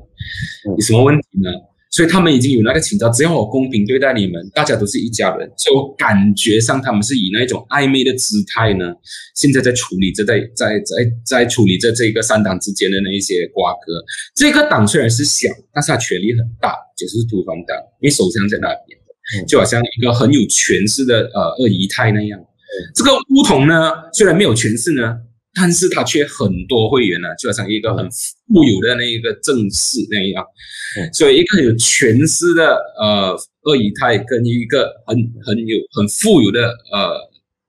[0.78, 1.52] 有什么问题呢？
[1.94, 5.48] 所以他们已经有那个情操，只要我公平对待你们，大家都是一家人。
[5.56, 8.92] 所以我感觉上他们是以那种暧昧的姿态呢，
[9.36, 13.94] 现在在处理着，在在在在处理着这个三党之间的那一些瓜葛。
[14.36, 22.44] 这个党虽然是小，但是它权力很大，就是土方党，因为首相在那边，就好像一个很有权势的呃二姨太那样。
[22.96, 25.16] 这个乌统呢，虽然没有权势呢。
[25.56, 30.44] 但是他却很多会员呢，就好像一个很富有的那一个正室那样，
[31.14, 37.18] 所以一个有权势的呃二姨太跟一个很很有很富有的呃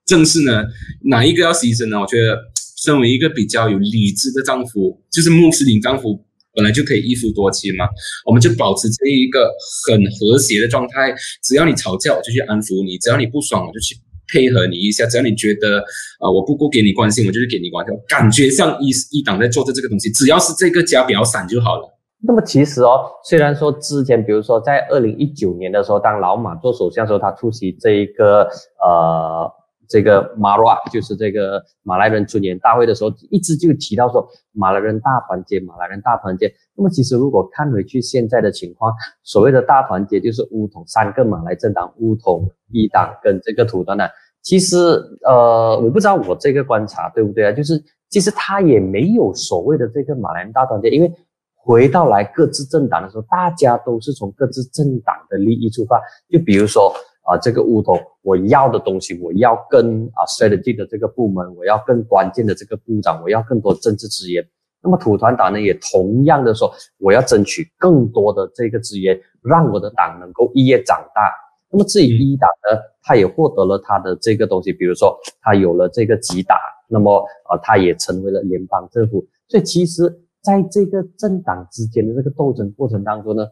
[0.06, 0.64] 正室呢，
[1.04, 2.00] 哪一个要牺牲呢？
[2.00, 2.38] 我觉得
[2.84, 6.24] 身为一个比较有理智的丈夫，就是穆斯林丈夫
[6.54, 7.86] 本来就可以一夫多妻嘛，
[8.24, 9.50] 我们就保持这一个
[9.86, 13.94] 很和谐的状态，只要你吵架，我就去安抚你；只要你不爽，我就去。
[14.32, 15.78] 配合你一下，只要你觉得
[16.18, 17.94] 啊，我不够给你关心，我就是给你关心。
[18.08, 21.90] 感觉像一一党在做着这个东西，只要是这个家比较散就好了。
[22.26, 28.48] 那么其实哦，虽然说之前，比如说在二零一九年的时候，当老马做首相的时候，他出席这一个
[28.82, 29.50] 呃
[29.94, 36.52] 这个马拉就是这个马来人尊严大会的时候，一直就提到说马来人大团结，马来人大团结。
[36.76, 38.92] 那么其实如果看回去现在的情况，
[39.22, 44.10] 所谓的大团结就是乌统三个马来政党，乌统一党跟这个土团党。
[44.42, 44.76] 其实，
[45.24, 47.52] 呃，我不知道我这个观察对不对啊？
[47.52, 47.80] 就是
[48.10, 51.12] 其实他也没有所谓的这个马来人大团结，因为
[51.54, 56.02] 回到来各自政党的时候，大家都是从各自政党的利益出发。
[56.28, 56.92] 就比如说
[57.24, 64.46] 啊，这个乌头，我要的东西，我要跟啊 strategy 的这个部门，我要更关键的这个部长，我要更多政治资源。
[64.82, 71.32] 那么土团党呢，也同样的说，我要争取更多的这个资源，让我的党能够一夜长大。
[71.70, 76.58] 那么至于一党呢，他也获得了他的这个东西，比如说他有了这个几党，
[76.88, 79.26] 那么呃，他也成为了联邦政府。
[79.48, 80.02] 所以其实
[80.42, 83.46] 在这个政党之间的这个斗争过程当中呢，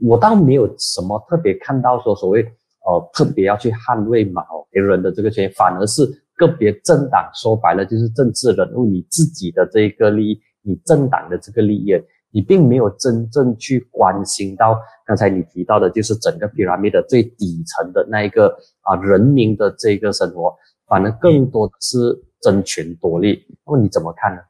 [0.00, 2.42] 我倒没有什么特别看到说所谓
[2.86, 6.06] 呃特别要去捍卫某别人的这个权益，反而是
[6.36, 11.92] 个别政党说白了就是政治人物你自己的这个利益，你政党的这个利益。
[12.32, 20.54] 你并没有真正去关心到刚才你提到的，就是整个 pyramid 的最底层的那一个啊人民的这个生活，
[20.86, 21.98] 反而更多是
[22.40, 23.44] 争权夺利。
[23.66, 24.40] 那么你怎么看呢？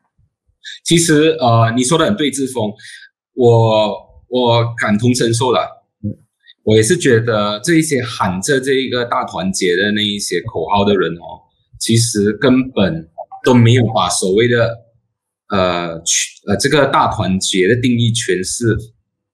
[0.85, 2.70] 其实呃，你说的很对，志峰，
[3.33, 3.97] 我
[4.28, 5.80] 我感同身受了。
[6.63, 11.43] 我也是觉得这一些喊着这一个大团结的那一些口号的人哦，
[11.79, 13.09] 其实根本
[13.45, 14.87] 都没有把所谓的。
[15.53, 18.67] 呃，去呃，这个大团结的定义诠释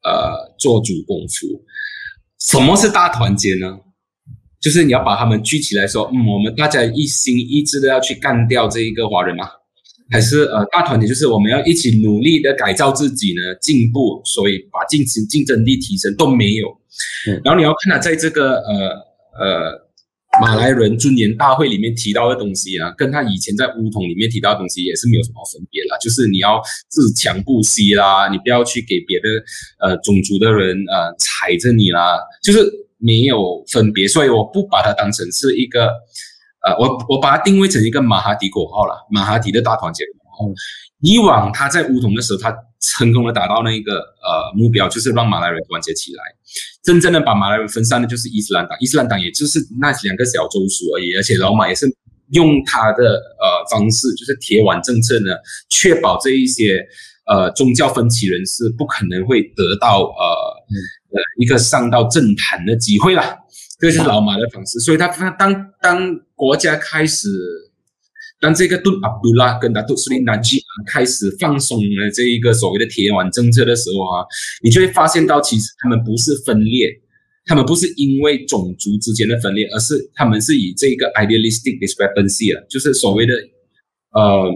[0.03, 1.63] 呃做主功夫。
[2.41, 3.81] 什么是大团结呢？
[4.59, 9.47] 就是你要把他们聚起来，说，嗯，我们大家一心一志的要去干掉这一个华人吗？
[10.11, 16.69] 还是呃，大团结就是我们要一起努力的改造自己呢，进步，所以把竞争竞争力提升都没有。
[17.45, 18.89] 然后你要看他在这个呃
[19.41, 19.87] 呃。
[20.39, 25.97] 马来人尊严大会里面提到的东西啊，跟他以前在乌统里面提到的东西也是没有什么分别啦。
[25.99, 29.29] 就是你要自强不息啦，你不要去给别的
[29.81, 34.07] 呃种族的人呃踩着你啦，就是没有分别。
[34.07, 35.91] 所以我不把它当成是一个
[36.67, 40.05] 呃，我我把它定位成一个马哈迪口号了，马哈迪的大团结。
[41.01, 46.23] 以往他在乌统的时候，他成功的达到那个呃目标，就是让马来人团结起来。
[46.83, 48.77] 真正的把马来人分散的，就是伊斯兰党。
[48.81, 51.87] 伊斯兰党也就是那两个小州属而已，而且老马也是
[52.33, 53.05] 用他的
[53.41, 55.37] 呃方式，就是铁腕政策呢，
[55.71, 56.85] 确保这一些
[57.27, 60.25] 呃宗教分歧人士不可能会得到呃
[61.13, 63.39] 呃一个上到政坛的机会啦。
[63.79, 64.79] 这就是老马的方式。
[64.81, 67.29] 所以他他当当国家开始。
[68.39, 74.27] 当这个杜阿卜杜拉跟达杜斯林纳吉开始放松了这一个所谓的铁腕政策的时候啊，
[74.63, 77.01] 你就会发现到，其实他们不是分裂，
[77.47, 83.33] 他们不是因为种族之间的分裂，而是他们是以这个 idealistic discrepancy 了，就是所谓的
[84.11, 84.53] 呃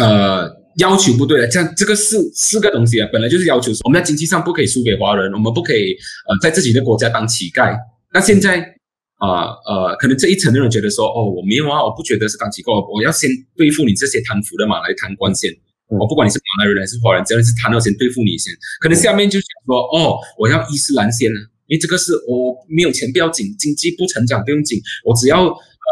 [0.00, 0.48] 呃
[0.80, 1.46] 要求不对了。
[1.46, 5.94] 这样这个四四个东西啊，本来就是要求我们在经济上不可以输给华人，我们不可以
[6.28, 7.76] 呃在自己的国家当乞丐。
[8.12, 8.74] 那现在。
[9.20, 15.52] 啊呃，可能这一层的人觉得说，哦，我没有啊，我不觉得是当乞丐，我要先对付你这些贪腐的嘛，来贪官先。
[15.90, 18.50] 我不管你是马来人还是华人，只要你是贪，要先对付你先。
[18.80, 25.48] 可能下面就想说，哦，我要伊斯兰先呢，因为这个是我没有钱不要紧，经济不成长不用紧，我只要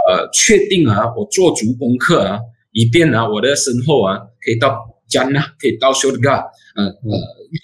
[0.09, 2.41] 呃确定啊，我做足功课啊，
[2.72, 4.16] 以便啊我的身后啊
[4.49, 6.43] 可以到江啊，可以到修的噶，
[6.77, 6.87] 嗯。
[6.87, 7.19] 呃，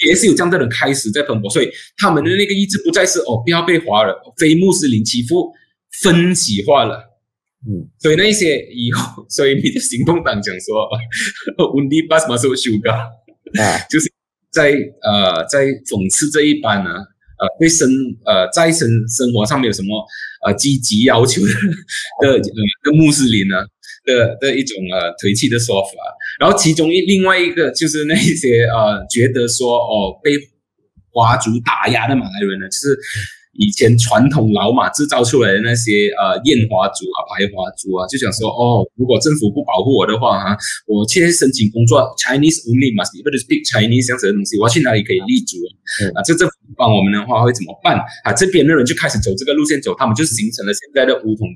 [0.06, 5.52] 也是有这样的人开始在奔波，所以他们的那个意志不再是哦，不要被华人非穆斯林欺负。
[6.02, 6.98] 分歧化了，
[7.68, 10.88] 嗯，所以那些以后，所以你的行动党讲说
[11.56, 12.92] ，Undi bas masuk s u g a
[13.62, 14.12] 啊， 就是
[14.50, 17.88] 在呃在讽刺这一班呢，呃对生
[18.26, 20.04] 呃在生生活上面有什么
[20.44, 21.52] 呃积极要求的
[22.22, 23.54] 的呃的穆斯林呢
[24.04, 25.90] 的的一种呃颓弃的说法，
[26.38, 30.32] 然后其中一另外一个就是那些呃觉得说哦被
[31.10, 32.98] 华族打压的马来人呢，就是。
[33.54, 45.58] 以前传统老马制造出来的那些呃燕华族啊、白华族啊，就想说哦，如果政府不保护我的话啊，我去申请工作，Chinese only must be able to speak Chinese 这样子的东西，我要去哪里可以立足
[46.14, 46.22] 啊？
[46.22, 48.32] 这政府不帮我们的话会怎么办啊？
[48.32, 51.46] 这边的人就开始走这个路线走，他们就形成了现在的乌统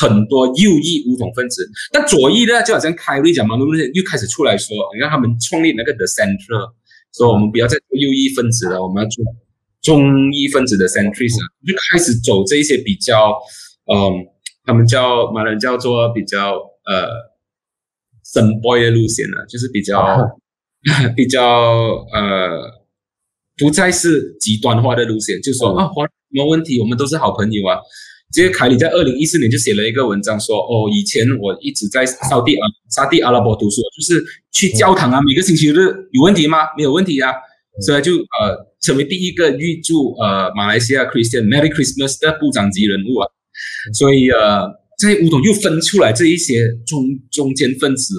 [0.00, 1.68] 很多右翼乌统分子。
[1.92, 6.72] 但左翼呢，就好像开瑞讲嘛，路线又开始出来说，你看他们创立那个 The Center，
[7.12, 9.24] 说我们不要再做右翼分子了，我们要做。
[9.82, 13.36] 中医分子的 centrist 就开始走这一些比较，
[13.92, 14.24] 嗯，
[14.64, 16.54] 他们叫马来人叫做比较
[16.84, 17.08] 呃
[18.24, 20.38] ，some boy 的路线了，就是比较
[21.16, 21.42] 比较
[22.12, 22.62] 呃，
[23.58, 27.78] 不再是极端化的路线，就说啊，华没有问题，我们都是好朋友啊。
[28.32, 36.58] 这个凯里在二零一四年就写了一个文章说，哦，以前我一直在沙地阿沙地阿拉伯读书，就是去教堂啊，每个星期日有问题吗？
[36.76, 37.32] 没有问题啊。
[37.80, 43.26] 所以就呃成为第一个预祝呃马来西亚 Christian Merry Christmas 的部长级人物啊，
[43.94, 44.68] 所以呃
[44.98, 48.14] 在乌统又分出来这一些中中间分子，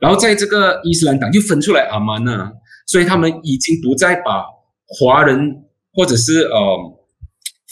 [0.00, 2.50] 然后在这个伊斯兰党又分出来阿曼呢，
[2.86, 4.44] 所以他们已经不再把
[4.86, 5.38] 华人
[5.92, 6.76] 或者是呃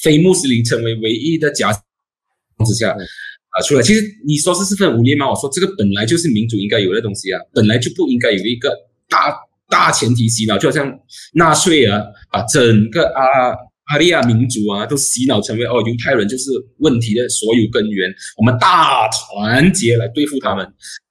[0.03, 3.83] 非穆斯林成为唯一的假之下啊出来。
[3.83, 5.31] 其实你说是四分五裂吗？
[5.31, 8.71] 我说这个本来就是民主应该有的东西啊，本来就不应该有一个
[9.09, 9.35] 大。
[9.69, 10.93] 大前提洗脑，就好像
[11.35, 13.23] 纳粹啊，把整个阿
[13.87, 18.13] 阿利亚民族啊都洗脑成为哦，犹太人就是问题的所有根源。
[18.37, 20.65] 我们大团结来对付他们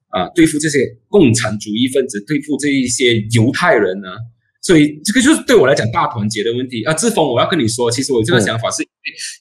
[0.10, 4.10] 啊，对付这些共产主义分子，对付这一些犹太人呢。
[4.62, 6.93] 所以这个就是对我来讲大团结的问题啊。
[6.93, 8.82] 志峰，我要跟你说，其实我这个想法是，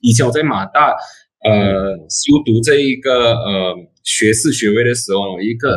[0.01, 0.89] 以前我在马大
[1.45, 5.77] 呃修读这一个呃学士学位的时候，一个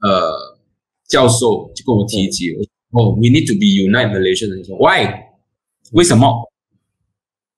[0.00, 0.49] 呃。
[1.10, 2.52] 教授就跟我提及，
[2.92, 4.48] 哦，We need to be united Malaysia。
[4.48, 5.12] 他说，Why？
[5.92, 6.48] 为什么？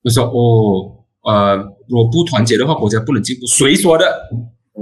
[0.03, 1.59] 我说，哦，呃，
[1.90, 3.46] 我不团结的话，国家不能进步。
[3.46, 4.05] 谁说的？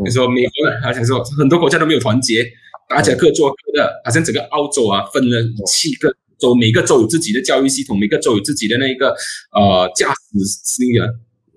[0.04, 2.46] 你说美国人，他想说很多国家都没有团结，
[2.88, 4.00] 大家各做各的。
[4.04, 9.08] 好像整个澳洲啊，分了七个州，每个州有自己的教育系统，每个州有自己的那个
[9.52, 11.12] 呃驾驶那个，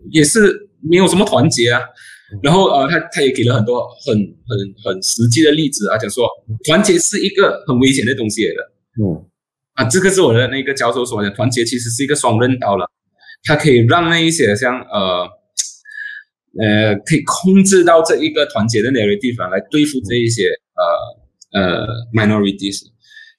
[0.10, 1.80] 也是没有什么团结啊。
[2.42, 6.26] 然后呃，他他也给了很多很很很实际的例子啊，讲说
[6.66, 8.72] 团结是一个很危险的东西来的。
[9.04, 9.26] 嗯，
[9.74, 12.90] 啊，这个是我的那个教授说的，团结其实是一个双刃刀了，
[13.44, 15.30] 它可以让那一些像呃
[16.60, 20.48] 呃可以控制到这一个团结的那个地方来对付这一些
[21.54, 22.82] 呃呃 minorities。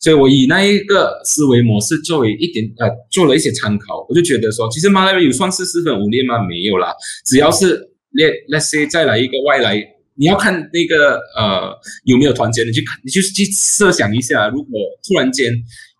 [0.01, 6.47] 所以我以那一个思维模式作为一点呃做了一些参考，我就觉得说，其实马来人有算是四分五裂吗？
[6.47, 6.95] 没有啦，
[7.27, 7.91] 只要是。
[8.15, 9.77] Let Let's say 再来一个外来，
[10.15, 15.53] 你要看那个呃有没有团结，你去看，你就去设想一下，如果突然间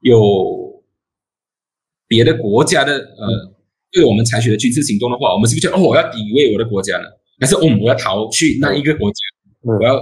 [0.03, 0.83] 有
[2.07, 3.53] 别的国家的呃
[3.91, 7.05] 对我们采取的军事行动的话，我们是不是就哦我要抵卫我的国家呢？
[7.41, 9.19] 还是哦我要逃去那一个国家？
[9.63, 9.97] 我要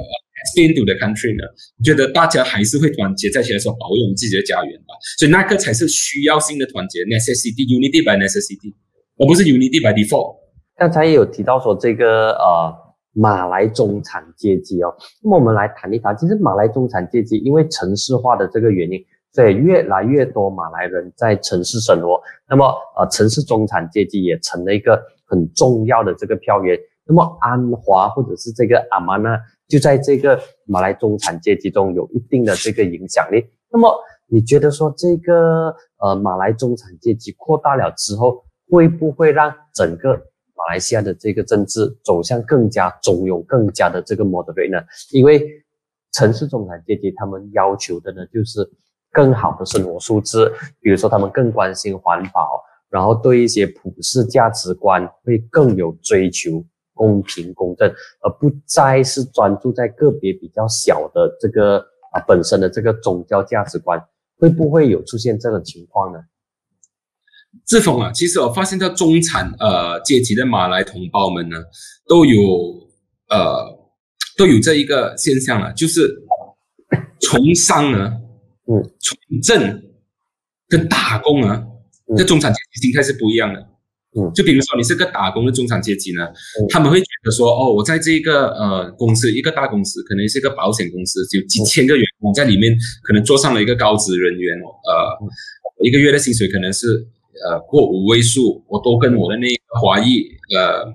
[0.53, 1.49] stay to the country 呢？
[1.83, 4.93] 觉得大家还是会团结在一起来说保卫我们自己的家园吧。
[5.17, 8.75] 所以那个才是需要性的团结，necessity unity by necessity，
[9.17, 10.42] 而不是 unity by default。
[10.83, 12.77] 刚才也有提到说这个呃
[13.13, 18.99] 马来中产阶级哦，那么我们来谈一谈，其实马来中产阶级因为城市化的这个原因，
[19.31, 22.67] 所以越来越多马来人在城市生活，那么
[22.99, 26.77] 呃城市中产阶级也成了一个很重要的这个票源。
[27.07, 33.45] 那么安华或者是这个阿玛呢，就在这个马来中产阶级中有一定的这个影响力。
[33.71, 33.89] 那么
[34.27, 40.21] 你觉得说这个呃马来中产阶级扩大了之后，会不会让整个
[40.57, 44.79] 马来西亚的这个政治走向更加中庸、更加的这个 moderate 呢？
[45.11, 45.47] 因为
[46.13, 48.69] 城市中产阶级他们要求的呢，就是
[49.11, 50.51] 更好的生活素质，
[50.81, 57.91] 比如说他们更关心环保，然后对一些普世价值观会更有追求，公平公正，
[58.21, 61.79] 而不再是专注在个别比较小的这个
[62.13, 63.99] 啊本身的这个宗教价值观，
[64.39, 66.21] 会不会有出现这种情况呢？
[67.67, 71.57] 志峰啊，其实我发现到中产呃阶级的马来同胞们呢，
[72.09, 72.39] 都有
[73.29, 73.65] 呃
[74.37, 76.11] 都有这一个现象了，就是
[77.21, 78.13] 从商呢，
[78.67, 79.83] 嗯，从政
[80.69, 81.63] 跟打工啊，
[82.17, 83.61] 这中产阶级心态是不一样的。
[84.15, 86.27] 嗯，就比如说你是个打工的中产阶级呢，
[86.69, 95.29] 他们会觉得说，哦，我在这个呃公司一个大公司，可能是一个保险公司，有几千个员工在里面，可能做上了一个高职人员，呃。
[95.83, 97.05] 一个月的薪水可能是
[97.49, 100.25] 呃过五位数，我都跟我的那个华裔
[100.57, 100.93] 呃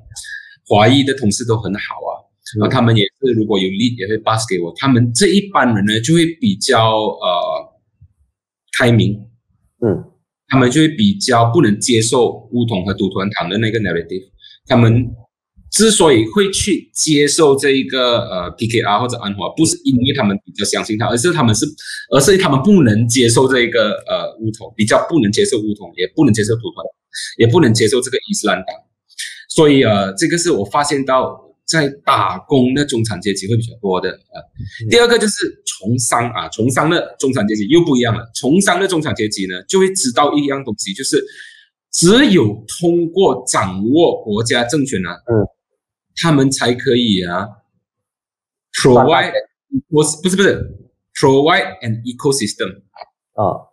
[0.67, 2.11] 华裔的同事都很好啊，
[2.57, 7.73] 然后他们也是如果有利也会 pass 给我，他们这一班人呢就会比较呃
[8.77, 9.25] 开明，
[9.85, 10.03] 嗯，
[10.47, 14.29] 他们就会比较不能接受乌统和独团党的那个 narrative，
[14.65, 15.09] 他们。
[15.69, 21.65] 之所以会去接受这一个呃 PKR 或者安华，不是因为他们比较相信他，而是他们是，
[22.09, 26.85] 而是他们不能接受这一个呃乌统，比较不能接受乌统，也不能接受土团，
[27.37, 28.67] 也不能接受这个伊斯兰党。
[29.49, 34.41] 所以呃，这个是我发现到在打工的中产阶级会比较多的呃。
[34.89, 38.23] 第二个就是从商啊，从商的中产阶级又不一样了。
[38.33, 41.21] 从商的中产阶级呢，就会知道一样东西，就是
[41.91, 45.45] 只有通过掌握国家政权呢，嗯。
[46.19, 47.47] 他们才可以啊
[48.81, 49.31] ，provide
[49.89, 50.75] 我是不是不是
[51.13, 52.81] provide an ecosystem
[53.33, 53.69] 啊？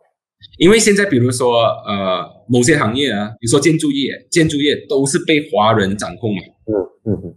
[0.59, 6.43] 因为现在比如说呃某些行业啊，比如说建筑业，建筑业都是被华人掌控嘛。
[6.67, 6.75] 嗯
[7.13, 7.35] 嗯嗯。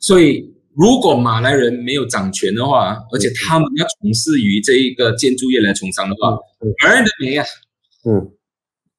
[0.00, 6.36] 所以如果马来人没有掌权的话，而且他们要从事于这一个建筑业来从商的话，
[6.82, 7.46] 马来人没啊。
[8.04, 8.32] 嗯。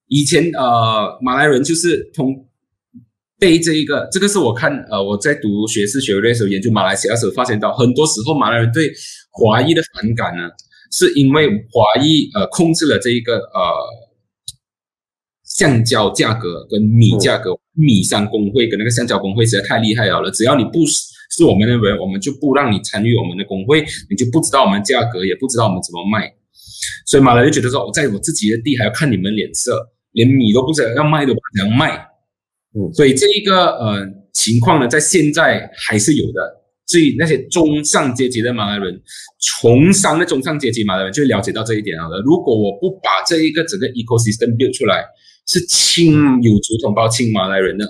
[0.08, 2.46] 以前呃马来人就是通。
[3.40, 8.92] 被这一个，这个是我看，呃，我在读学士学位的时候研究马来西亚时候发现到，很多时候马来人对
[9.32, 10.50] 华裔的反感呢，
[10.92, 13.72] 是因为华裔呃控制了这一个呃
[15.46, 21.00] 橡胶价格跟米价格，米商工会跟那个橡胶工会实在太厉害了，只要你不是
[21.32, 26.30] 是我们的人，我们就不让你参与我们的工会，你就不知道我们价格，也不知道我们怎么卖，
[27.06, 32.09] 所以马来人觉得说，我在我自己的地还要看你们脸色，连米都不知道要卖都不能卖。
[32.76, 36.58] 嗯，所以这一个呃情况呢，在现在还是有的。
[36.86, 39.00] 至于那些中上阶级的马来人，
[39.40, 42.20] 从商的中上阶级马来人就了解到这一点好了。
[42.22, 45.06] 如果我不把这一个整个 ecosystem build 出来，
[45.46, 47.86] 是亲有族同胞、亲马来人的。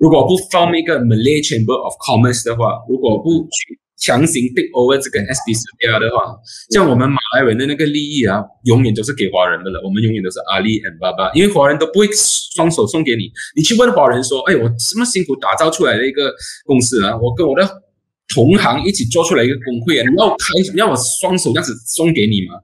[0.00, 3.78] 如果不 form 一个 Malay Chamber of Commerce 的话，如果不去。
[3.98, 6.36] 强行 take over 这个 S D 四 A 的话，
[6.70, 9.80] 像我们马来人的那个利益啊，永远都是给华人的了。
[9.82, 13.30] 我们永远都是阿里 and 爸爸，因为华人都不会双手送给你。
[13.56, 16.32] 你去问华人说：“哎，我这么辛苦打造出来的一个
[16.64, 17.66] 公司啊，我跟我的
[18.34, 22.54] 同行一起做出来一个工会啊，你要开，你要我双手这样子送给你吗？”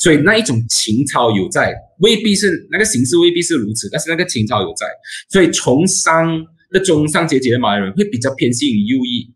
[0.00, 4.86] 所以那一种情操有在，未必是那个形式未必是如此，但是那个情操有在。
[5.30, 9.32] 所以从商的中上阶级的马来人会比较偏向于右翼。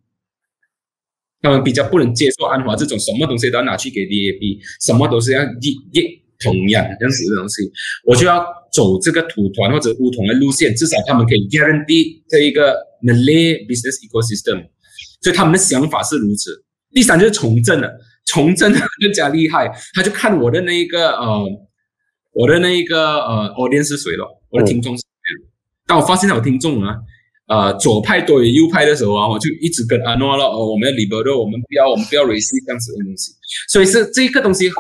[1.41, 7.71] 他们比较不能接受安华这种什么东西都要拿去给 DAB，什么都是要一一同样这样子的东西，
[8.05, 14.69] 我就要走这个土团或者乌统的路线，至少他们可以 guarantee 这一个 Malay business ecosystem，
[15.21, 16.65] 所以他们的想法是如此。
[16.93, 17.89] 第三就是从政了，
[18.27, 21.45] 从政更加厉害，他就看我的那一个呃，
[22.33, 25.07] 我的那一个呃 audience 是谁了，我的听众是谁。
[25.87, 26.97] 当我发现我听众啊。
[27.49, 30.45] 呃，左派多于右派的时候啊，我就一直跟阿诺了。
[30.45, 33.33] 哦，我们要 liberal，我们不要，我们不要 race 这样子的东西。
[33.69, 34.71] 所以是这个东西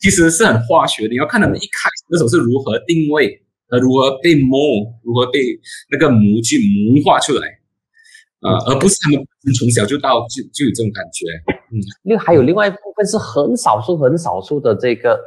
[0.00, 1.08] 其实是很化学的。
[1.08, 3.40] 你要看他们一开始的时候是如何定位，
[3.70, 4.58] 呃，如何被模，
[5.02, 5.40] 如何被
[5.90, 7.48] 那个模具模化出来，
[8.40, 9.24] 啊，而不是他们
[9.58, 11.26] 从小就到就就有这种感觉。
[11.72, 15.22] 嗯，另还有另外一部分是很少数、很少数的这个。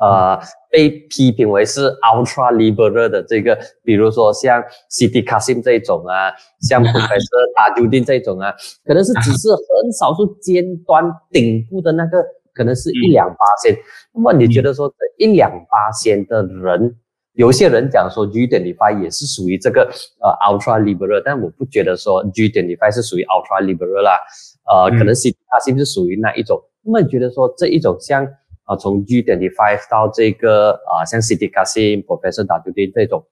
[0.00, 0.40] 呃，
[0.70, 3.54] 被批评为是 ultra liberal 的这个，
[3.84, 6.32] 比如说像 City Kasim 这种啊，
[6.62, 8.50] 像 Professor 打酒店这种啊，
[8.86, 13.76] 可能是只是 很少数尖端顶部的那个，可能是一两八仙。
[14.14, 16.96] 那么你觉得说这一两八仙的人，
[17.34, 19.82] 有些人讲说 G 点 Defi 也是属于这个
[20.20, 24.18] 呃 ultra liberal，但我不觉得说 G 点 Defi 是属于 ultra liberal 啦，
[24.66, 26.60] 呃，可能 C 它是不是属于那一种。
[26.82, 28.26] 那么你觉得说这一种像？
[28.64, 33.26] 啊，从 G 点 Five 到这个啊，像 City Casino、Professor W D 这种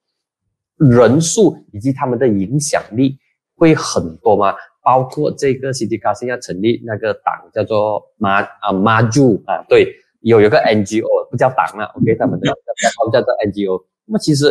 [0.76, 3.16] 人数以及他们的影响力
[3.54, 4.52] 会很多吗？
[4.82, 9.94] 包括这个 City Casino 要成立那个党叫做马啊马 u 啊，对，
[10.28, 13.84] 有一个 NGO 不叫党啊， OK，他们的他们叫做 NGO。
[14.06, 14.46] 那么其实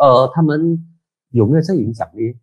[0.00, 0.78] 呃，他们
[1.30, 2.36] 有没有这影响力？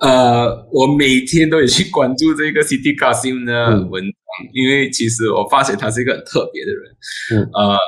[0.00, 4.12] 呃，我每天都有去关注这个 City Casino 的文章。
[4.52, 6.96] 因为其实我发现他是一个很特别的人，
[7.34, 7.78] 嗯，呃，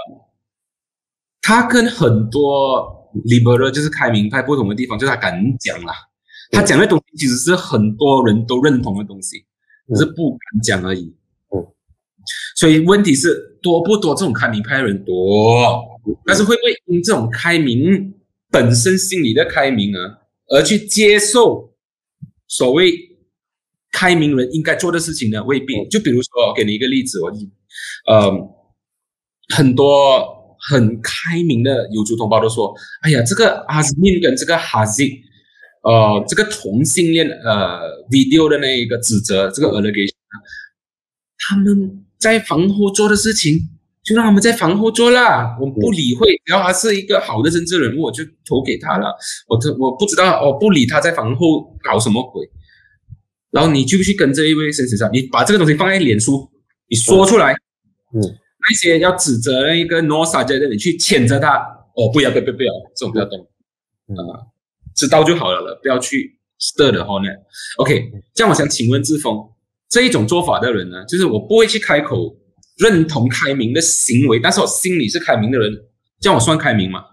[1.42, 5.92] 他跟很多 liberal 就是开明派不同的地方，就是他敢讲啦，
[6.52, 9.44] 他讲的东西其实是很多人都认同的东西，
[9.88, 11.16] 只是不敢讲而已，嗯，
[12.56, 15.82] 所以问题是多不多这种开明派的人多，
[16.24, 18.14] 但是会不会因这种开明
[18.50, 20.18] 本身心理的开明啊，
[20.48, 21.74] 而去接受
[22.46, 22.92] 所谓？
[23.92, 25.72] 开明人应该做的事情呢，未必。
[25.88, 27.32] 就比如说，给你一个例子，我，
[28.12, 28.30] 呃，
[29.54, 35.22] 很多很开明的有族同胞都说：“哎呀，这个阿斯敏跟这个哈西，
[35.82, 40.12] 呃，这个同性恋呃 video 的那一个指责，这个 allegation，
[41.38, 43.58] 他们在房后做的事情，
[44.02, 49.14] 就让他们在房后做啦，我不理会，只要他是一个好的政治人物，我就投给他了。
[49.48, 52.48] 我这我不知道，我不理他在房后搞什么鬼。
[53.50, 56.50] 然后你就去跟这一位先生上，你把这个东西放在脸书，
[56.88, 57.52] 你说出来，
[58.14, 58.20] 嗯。”
[58.68, 61.56] 那些要指责一个 no s a 在这里去谴责他，
[61.94, 63.38] 哦，不要，不要，不要，这种不要动，
[64.08, 64.42] 啊，
[64.92, 67.28] 知道就好了了，不要去 stir 的话呢。
[67.76, 69.38] OK，这样我想请问志峰，
[69.88, 72.36] 这一种做法的人呢，就是我不会去开口
[72.78, 75.72] 认同开明的行为，但是我心里是开明的人，
[76.20, 77.04] 这样我算开明吗？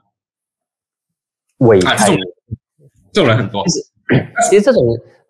[1.59, 2.19] 伪开明，
[3.11, 3.63] 这种人很多。
[4.49, 4.81] 其实这种。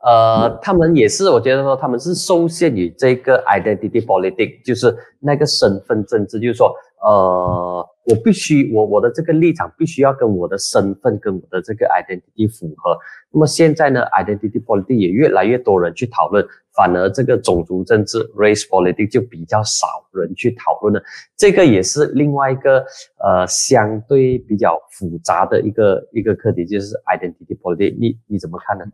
[0.06, 6.70] 呃，他们也是，我觉得说他们是受限于这个 identity politics，就是那个身份政治，就是说，
[7.02, 12.98] 呃，我必须我我的这个立场必须要跟我的身份跟我的这个 identity 符合。
[13.32, 16.46] 那么现在呢，identity politics 也越来越多人去讨论，
[16.76, 21.02] 反而这个种族政治 race politics 就比较少人去讨论了。
[21.38, 22.80] 这个也是另外一个
[23.24, 28.86] 呃相对比较复杂的一个一个课题，就是 identity politics，你你怎么看呢？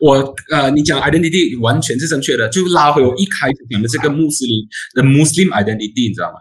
[0.00, 6.40] 我呃，你讲 identity 完全是正确的，就拉回我一开始讲的这个穆斯林的 Muslim identity，你知道吗？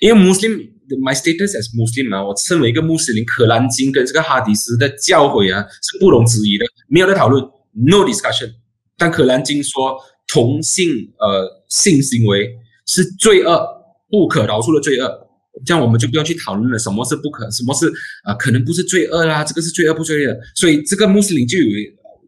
[0.00, 0.70] 因为 Muslim
[1.02, 7.42] my status as Muslim 啊，我身为一个穆斯林，可兰经跟这个哈迪斯的教诲啊是不容置疑的，没有在讨论
[7.72, 8.50] ，no discussion。
[8.96, 12.50] 但可兰经说同性呃性行为
[12.86, 13.66] 是罪恶，
[14.08, 15.28] 不可饶恕的罪恶，
[15.64, 17.92] 这样我们就不用去讨论了，什么是不可，什么是
[18.24, 21.66] 啊可能不是罪恶啦，这个是罪恶不罪恶，所以这个穆斯林就有。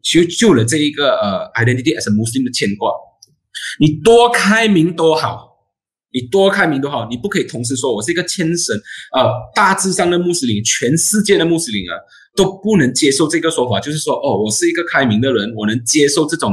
[0.00, 2.90] 其实救了这一个呃 identity as a Muslim 的牵挂，
[3.80, 5.47] 你多开明多好，
[6.12, 8.76] 你多开明多好，你不可以同时说我是一个天神，
[9.12, 11.94] 呃，大致上的穆斯林，全世界的穆斯林啊
[12.36, 16.52] 都不能接受这个说法，就是说哦，我是一个开明的人，我能接受这种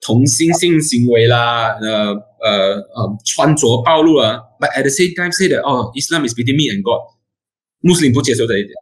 [0.00, 7.00] 同性性行为啦，呃呃呃穿着暴露啊，but at the same time say that 哦，Islam is between me and God，
[7.80, 8.74] 穆斯林不接受这一点，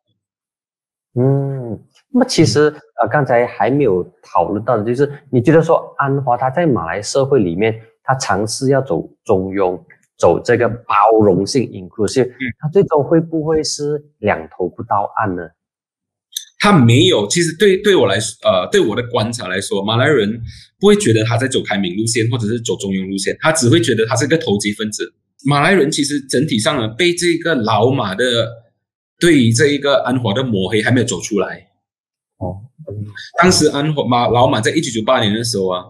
[1.15, 1.81] 嗯。
[2.13, 2.63] 那么其实
[3.01, 9.81] 呃，刚才还没有讨论到的就是，你觉得说安华他在马来社会里面，他尝试要走中庸，
[10.21, 15.43] 走这个包容性 inclusive，他最终会不会是两头不到岸呢？
[16.61, 20.39] 他没有，其实对对我来说，呃，对我的观察来说，马来人
[20.79, 25.11] 不会觉得他在走开明路线，或者是走中庸路线，他只会觉得他是个投机分子。
[25.47, 28.47] 马来人其实整体上呢，被这个老马的
[29.19, 31.67] 对于这一个安华的抹黑还没有走出来。
[32.37, 32.61] 哦，
[33.41, 35.83] 当时安华马老马在一九九八年的时候啊，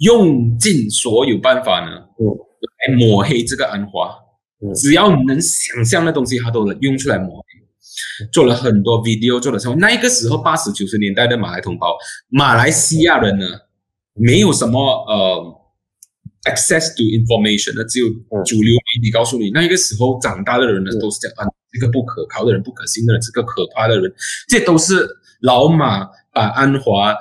[0.00, 2.06] 用尽所有办法呢，
[2.86, 4.14] 来抹黑这个安华，
[4.74, 9.76] 只要你能想象的东西，他都能用出来抹黑，做了很多 video，做了什么？
[9.76, 11.96] 那个时候八十九十年代的马来同胞，
[12.28, 13.46] 马来西亚人呢，
[14.14, 15.60] 没有什么呃
[16.50, 18.08] access to information，那只有
[18.44, 24.12] 主流媒体告诉你，那个时候长大的人呢，都是这样啊，这个不可靠的人，不可信的人，这个可怕的人，
[24.48, 25.08] 这都是。
[25.42, 27.16] 老马把安华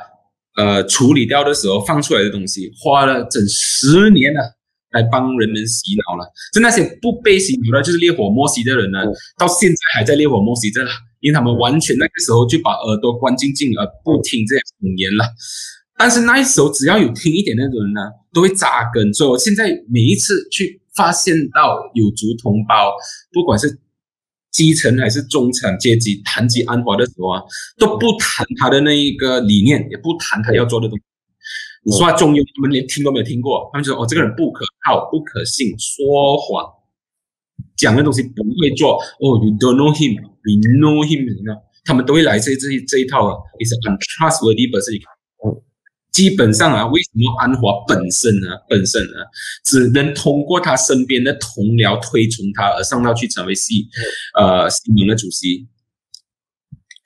[0.57, 4.57] 呃处理掉的时候放出来的东西，花了整十年了，
[4.91, 6.31] 来帮人们洗脑了。
[6.53, 8.99] 就那些不被洗脑的，就是烈火莫西的人呢，
[9.37, 10.81] 到现在还在烈火莫西着，
[11.19, 15.25] 因为他们完全那个时候就把耳朵关静静，而不听这些谎言了。
[15.97, 18.01] 但是那时候只要有听一点的人呢，
[18.33, 19.13] 都会扎根。
[19.13, 22.93] 所以我现在每一次去发现到有族同胞，
[23.31, 23.79] 不管是。
[24.51, 27.39] 基层还是中产阶级谈及安华的时候啊，
[27.77, 31.03] 都不谈他的那一个理念，也不谈他要做的东西。
[31.83, 33.69] 你说他中庸，他们连听都没有听过。
[33.71, 36.65] 他们就说：“哦，这个人不可靠，不可信，说谎，
[37.75, 41.55] 讲的东西不会做。”哦，You don't know him, we know him，你知道？
[41.85, 45.01] 他们都会来这这这一套啊，is untrustworthy person。
[46.11, 48.47] 基本上啊，为什么安华本身呢？
[48.67, 49.13] 本身呢，
[49.63, 53.87] 只能通过他身边的同僚推崇他而上到去成为西，
[54.37, 55.67] 呃，西盟的主席，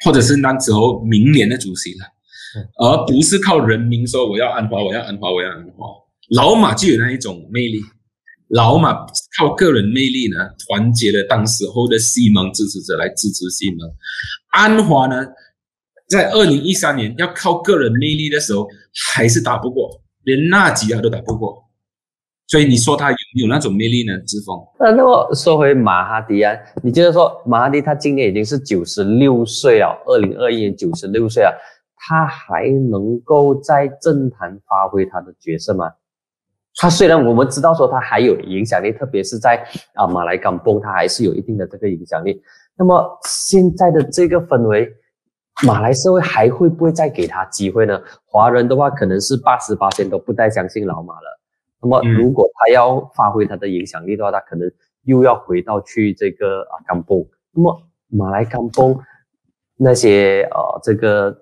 [0.04, 2.08] 或者是那时候明年的主席了，
[2.78, 5.88] 而不是靠人民说我要安华，我要安华，我要安华。
[6.36, 7.80] 老马就有那一种魅力，
[8.50, 9.06] 老马
[9.38, 10.38] 靠个人魅力呢，
[10.68, 13.90] 团结了当时候的西蒙支持者来支持西蒙。
[14.52, 15.28] 安华呢？
[16.10, 18.68] 在二零一三年要靠个人魅力的时候，
[19.14, 19.90] 还是打不过，
[20.26, 21.64] 连纳吉他都打不过。
[22.48, 24.16] 所以你说他有有那种魅力呢？
[24.28, 24.56] 之峰。
[24.80, 31.52] 那那么说回马哈迪啊，你就是说马哈迪他今年已经是九十六岁啊，二零二一年九十六岁啊，
[32.06, 35.92] 他还能够在政坛发挥他的角色吗？
[36.76, 42.42] 他虽然我们知道说他还有影响力，特别是在啊马来港崩，他还是有一定的这个影响力。
[42.76, 44.92] 那么现在的这个氛围，
[45.66, 48.02] 马来社会还会不会再给他机会呢？
[48.26, 51.40] 华人的话，可能是八十八千都不太相信老马了。
[51.80, 54.70] 那么如果他要发挥他的影响力的话，他可能
[55.04, 57.24] 又要回到去这个啊港崩。
[57.52, 59.00] 那么马来港崩
[59.78, 61.38] 那些呃这个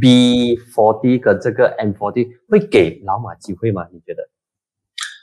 [0.00, 3.86] B forty 跟这个 M forty 会给老马机会吗？
[3.92, 4.28] 你觉得？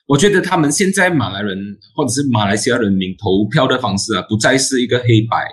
[0.07, 1.57] 我觉得他们现在马来人
[1.95, 5.47] 或者是马来西亚人民投票的方式啊，不再是一个黑白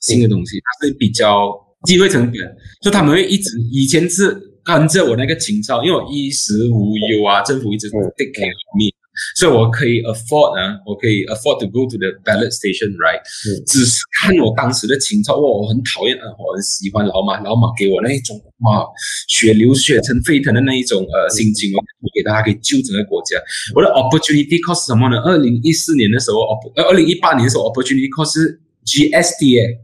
[0.00, 1.52] 新的东西，它是比较
[1.82, 8.93] 机会成本，就他们会一直以前是跟着我那个情操，因为我衣食无忧啊，政府一直 take care of me。
[9.36, 13.20] 所以我可以 afford 呢，我可以 afford to go to the ballot station，right？
[13.66, 18.86] 只是看我当时的情操，哇，我很讨厌啊，我很喜欢老马，老马给我那一种哇，
[19.28, 21.80] 血流血成沸腾的那一种呃心情，我
[22.14, 23.38] 给大家可以救整个国家。
[23.74, 25.18] 我的 opportunity cost 什么呢？
[25.22, 26.40] 二零一四年的时候，
[26.76, 29.78] 呃，二零一八年的时候，opportunity cost 是 GSTA，，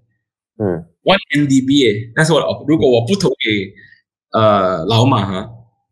[0.59, 3.73] 嗯，one NDBA，但是我如果我不投给
[4.33, 5.51] 呃老马哈。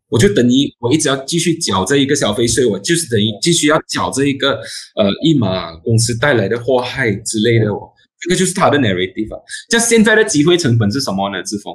[0.09, 4.53] 我就等于我一直要继续缴这一个消费税，我就是等于继续要缴这一个
[4.95, 9.29] 呃一马公司带来的祸害之类的哦，这个就是他的 narrative。
[9.69, 11.43] 像现在的机会成本是什么呢？
[11.43, 11.73] 志峰，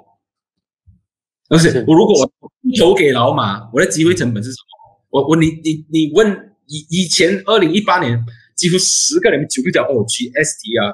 [1.48, 5.20] 而且我如果我投给老马，我的机会成本是什么？
[5.20, 6.28] 我我你你你问
[6.66, 8.18] 以以前二零一八年
[8.56, 10.90] 几乎十个人九个讲哦 GST 啊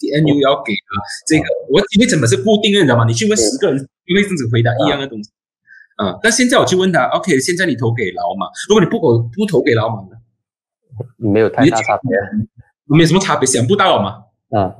[0.00, 0.94] BDNU 要给啊
[1.26, 3.04] 这个，我机会成本是固定的，你知道吗？
[3.06, 5.28] 你去问十个人，因为这样子回答一样的东西。
[5.98, 6.16] 啊！
[6.22, 10.16] 但现在我去问他，OK，现在你投给老马，如果你不投不投给老马呢？
[11.16, 12.10] 没有太大差别，
[12.84, 14.24] 没有什么差别，想不到嘛。
[14.50, 14.74] 啊，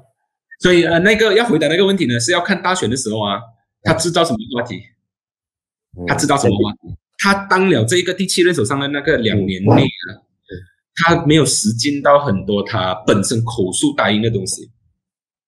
[0.60, 3.40] 所以呃，那个要回答那个问题呢，是要看大选的时候啊，
[3.82, 4.80] 他知道什么话题，
[6.06, 10.22] 他知道什么话题，他当了这一个第七任首相的那个两年内啊，
[10.94, 14.70] 他没有实践到很多他本身口述答应的东西，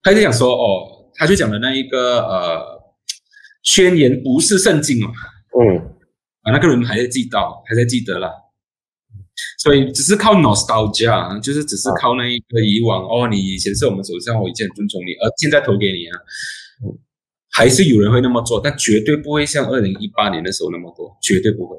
[0.03, 2.95] 他就想说哦，他就讲的那一个呃
[3.62, 5.12] 宣言不是圣经哦。
[5.59, 5.76] 嗯，
[6.42, 8.30] 啊，那个人还在记到，还在记得了，
[9.59, 16.14] 所以只是靠 nostalgia，就是只是靠那一个以往哦，你以前是我们首相，我以前很尊重你，而现在投给你啊，
[17.51, 21.76] 还是有人会那么做，但绝对不会像二零一八年的时候那么多，绝对不会。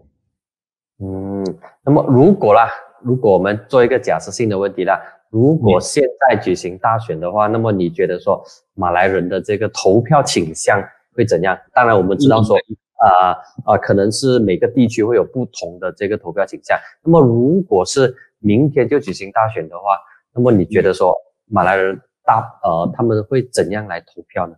[0.99, 1.43] 嗯，
[1.86, 2.69] 那么如果啦，
[3.01, 4.99] 如果我们做一个假设性的问题啦，
[5.32, 8.43] 如果现在举行大选的话，那么你觉得说
[8.74, 10.84] 马来人的这个投票倾向
[11.15, 11.57] 会怎样？
[11.74, 12.57] 当然我们知道说。
[13.02, 13.36] 啊
[13.66, 16.78] 啊，可能是每个地区会有不同的这个投票倾向。
[17.04, 19.97] 那么，如果是明天就举行大选的话，
[20.34, 21.16] 那么你觉得说
[21.47, 24.56] 马来人大呃他们会怎样来投票呢？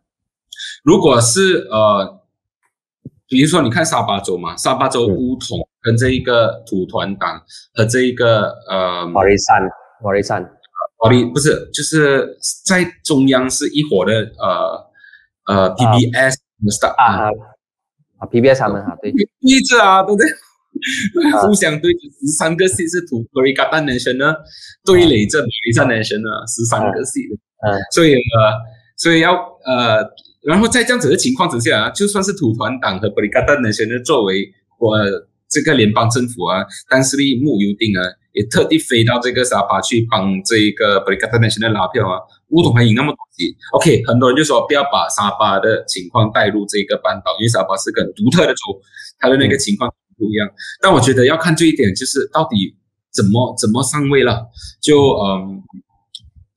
[0.83, 2.21] 如果是呃，
[3.27, 7.41] 比如说你看沙巴州嘛，沙巴州乌统跟这一个土团党
[7.73, 9.69] 和这一个呃瓦利山
[10.01, 10.43] 瓦利山
[10.97, 14.91] 瓦利不是就是在中央是一伙的呃
[15.45, 16.35] 呃 PBS
[16.97, 17.29] 啊。
[18.25, 20.27] PBS 他们哈对对着啊，对不对？
[21.41, 24.33] 互相对着十三个系是土格里卡丹男神呢，
[24.83, 27.21] 对垒着马里萨男神呢，十三个系
[27.65, 28.19] 嗯，所以呃，
[28.97, 29.33] 所以要
[29.65, 30.03] 呃，
[30.43, 34.97] 然后在这样子的情况之下啊，就算是土团党和格里卡丹男神呢，作为我
[35.47, 38.01] 这个联邦政府啊，当时的木油定啊，
[38.33, 42.19] 也特地飞到这个沙巴去帮这个布里卡丹男神的拉票啊。
[42.49, 48.79] 乌统还赢那么多级，OK，很多人就说不要把沙巴的情况带入这个半岛，因为沙巴是个独特的州，
[49.17, 50.47] 它的那个情况不一样。
[50.81, 52.75] 但我觉得要看这一点，就是到底
[53.11, 54.49] 怎么怎么上位了，
[54.81, 55.63] 就嗯。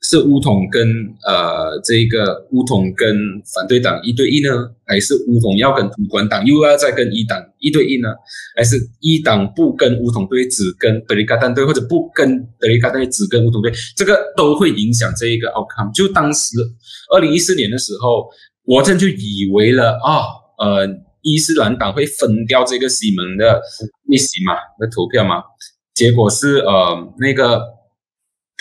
[0.08, 0.88] 是乌统跟
[1.26, 3.16] 呃这个乌统跟
[3.52, 4.50] 反对党一对一呢，
[4.84, 8.08] 还是乌统要跟土管党又要再跟一党一对一呢？
[8.56, 13.72] 还是一党不跟乌统队，只跟德里卡丹队，或者不跟德里卡丹队，只跟乌统队？
[13.96, 15.92] 这个都会影响这一个 outcome。
[15.92, 16.56] 就当时
[17.12, 18.28] 二零一四年的时候，
[18.64, 20.22] 我这就以为了啊，
[20.58, 20.86] 呃，
[21.22, 23.60] 伊斯兰党会分掉这个西蒙的
[24.08, 25.42] 一席嘛，的投票嘛，
[25.94, 27.74] 结果是呃那个。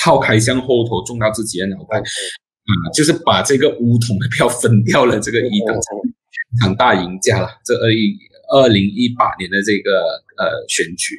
[0.05, 5.19] 炮开向后头，中到自己的脑袋，啊，就是把这个乌统的票分掉了。
[5.19, 7.49] 这个一党全场大赢家了。
[7.65, 8.15] 这二一
[8.53, 10.03] 二零一八年的这个
[10.37, 11.15] 呃选举，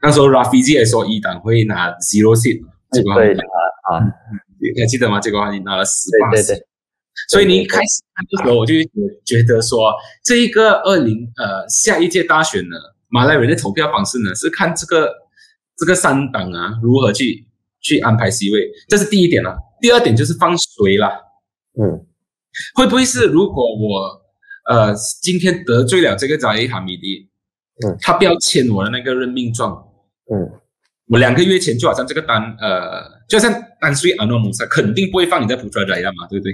[0.00, 3.20] 那时候 Rafizi 也说一党会拿 zero seat，结果啊
[3.92, 4.00] 啊，
[4.58, 5.20] 你还记得吗？
[5.20, 6.54] 结果你拿了十八席。
[7.28, 8.72] 所以你一开始看的时候，我就
[9.26, 9.94] 觉得说，
[10.24, 12.76] 这一个二零呃下一届大选呢，
[13.08, 15.12] 马来人的投票方式呢，是看这个
[15.76, 17.44] 这个三党啊如何去。
[17.88, 19.56] 去安排 C 位，这是第一点了。
[19.80, 21.08] 第二点就是放谁了，
[21.80, 22.04] 嗯，
[22.74, 24.20] 会不会是如果我
[24.68, 27.28] 呃今天得罪了这个扎伊哈米迪，
[27.86, 29.72] 嗯，他不要签我的那个任命状，
[30.30, 30.50] 嗯，
[31.06, 36.52] 我两个月前就好像这个单，呃，就像单税安诺姆萨肯定不会放你在普特莱亚嘛，对不对？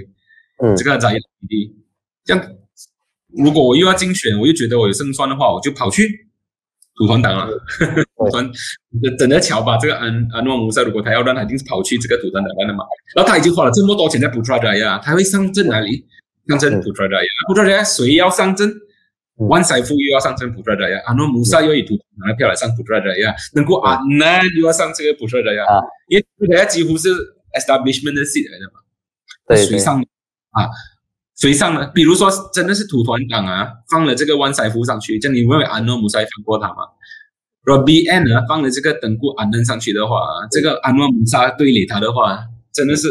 [0.63, 1.11] 嗯，这个在
[1.49, 1.75] 滴，
[2.23, 2.55] 这样
[3.37, 6.24] 如果我又要竞选，我又觉得我有胜算的话，我就跑去
[6.95, 7.47] 土团党啊。
[8.17, 8.49] 土团
[9.17, 12.85] 等着瞧吧，这个安安诺姆萨如果他要让他一定是跑去这个土团党的嘛。
[13.15, 16.05] 然后他已经花了这么多钱在普特莱亚，他会上阵哪里？
[16.47, 18.71] 上阵普特莱亚，普特莱亚谁要上阵？
[19.49, 25.65] 万塞夫又要上阵普特莱亚，安诺姆萨又以土团的票来上普特莱亚，能够啊那又要上这个普特莱亚，
[26.07, 27.09] 因为普特莱亚几乎是
[27.59, 28.79] establishment 的 seat 来的嘛。
[29.45, 29.99] 对，谁上
[30.51, 30.69] 啊？
[31.35, 31.85] 谁上呢？
[31.93, 36.75] 比如说，真的是土团党啊，放了这个万塞夫上去，这你认为安诺姆塞放过他吗？
[37.63, 40.17] 若 B N 呢，放了这个等固安登上去的话，
[40.51, 43.07] 这个安诺姆萨对垒他的话，真的是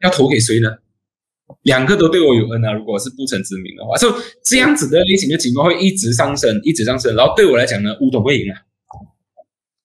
[0.00, 0.70] 要投给谁呢？
[1.62, 2.72] 两个都对我有恩啊！
[2.72, 4.12] 如果是不成之名的话，就
[4.42, 7.14] 这样子的类型的情况会一直上升，一直上升。
[7.16, 8.60] 然后对我来讲呢，乌统会赢啊，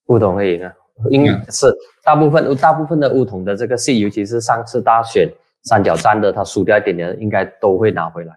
[0.08, 0.72] 乌统会赢啊，
[1.10, 1.72] 应该是
[2.02, 5.26] 大部分大部分的乌统的这个戏，尤其是上次大选
[5.64, 8.34] 三角战的，他输掉一点点，应该都会拿回来。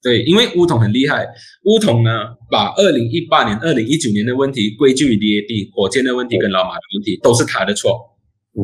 [0.00, 1.26] 对，因为乌统很厉害，
[1.64, 2.10] 乌统呢
[2.50, 8.14] 把二零一八年、二零一九年的问题归咎于 DAD 火箭的问题跟老马的问题，都是他的错。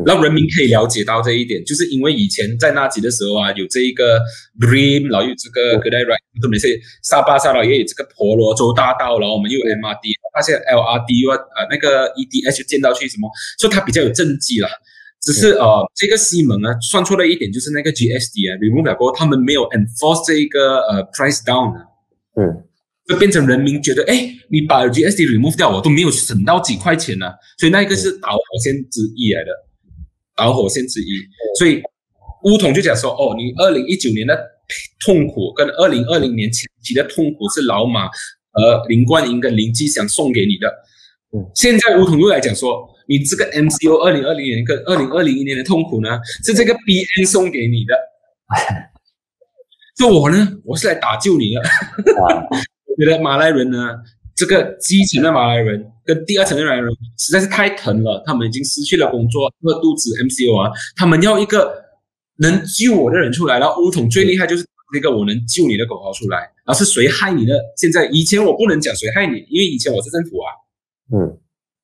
[0.07, 4.19] 让人民可以了解到这一点，就是因为以前在那集的时候啊，有这一个
[4.59, 14.69] Dream，然后有这个 Good Day Right，特别是沙巴沙老也有这个婆罗洲大道，然后我们又有 MRD，发现 LRD 又呃那个 EDH 建到去什么，所以它比较有政绩啦。
[15.25, 21.81] 只是呃这个西蒙呢算错了一点，就是那个 GSD 啊，remove 了过后，他们没有 enforce 这一个呃 price down 啊，
[22.37, 22.65] 嗯，
[23.09, 27.27] 就变成人民觉得，哎，你把 GSD remove 掉，我都没有省到几块钱呢，
[27.59, 29.51] 所以那一个是导火线之一来的。
[30.37, 31.07] 导火线之一，
[31.57, 31.81] 所以
[32.43, 34.37] 乌统就讲说：“哦，你二零一九年的
[35.07, 38.09] 痛苦跟二零二零年前期的痛苦是老马
[38.51, 40.67] 和林冠英跟林继祥送给你的。
[41.31, 47.95] 嗯，现在乌统又来讲说，你这个 MCO 二零二零年跟二零二零一年的痛苦呢，是这个 BN 送给你的。
[49.97, 51.63] 就我呢，我是来打救你的。
[52.87, 53.91] 我觉得马来人呢。”
[54.37, 60.11] 这个基层的马来人跟第二层的马来人实在是太疼了，他们已经失去了工作，饿肚子。
[60.25, 61.73] MCO 啊，他们要一个
[62.39, 63.61] 能救我的人出来。
[63.61, 66.39] 然后乌统最厉害就是那个我能救你的口号出来。
[66.67, 67.55] 然后是谁害你的？
[67.77, 70.51] 现在以前我不能讲谁害你，因为以前我是政府啊，
[71.15, 71.39] 嗯，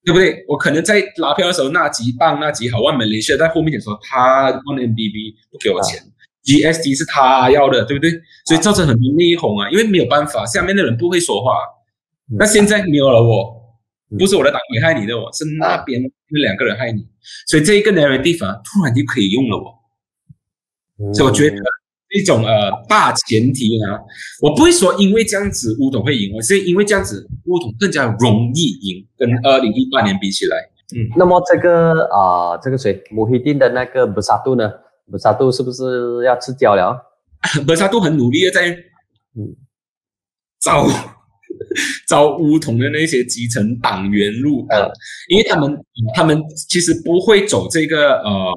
[0.04, 0.44] 对不对？
[0.48, 6.00] 我可能在拉票的时候那几棒那几好万美联系，在后面讲说他万 MBB 不给我钱
[6.44, 8.10] ，GST 是他要的，对不对？
[8.46, 11.52] 所以造成很多内讧啊，因为没有办法，下面的人不会说话。
[12.38, 13.60] 那现在没有了，我
[14.18, 17.06] 不是我的党委害你的，我是那边那两个人害你，
[17.46, 21.56] 所以这一个 narrative 啊，突然就可以用了，我，所以我觉得
[22.10, 23.98] 一种呃大前提啊，
[24.42, 30.56] 我不会说因为这样子乌统会赢，我是因为这样子乌统更加容易赢，跟二零一八年比起来，
[30.96, 34.70] 嗯，那么这个啊，这个谁穆希丁的那个布萨杜呢？
[35.10, 36.96] 布萨杜是不是要吃胶了？
[37.66, 38.70] 布萨杜很努力的在
[39.36, 39.56] 嗯
[40.60, 40.86] 找。
[42.08, 44.90] 招乌统的那些基层党员入党，
[45.28, 48.52] 因为他们他们其实不会走这个呃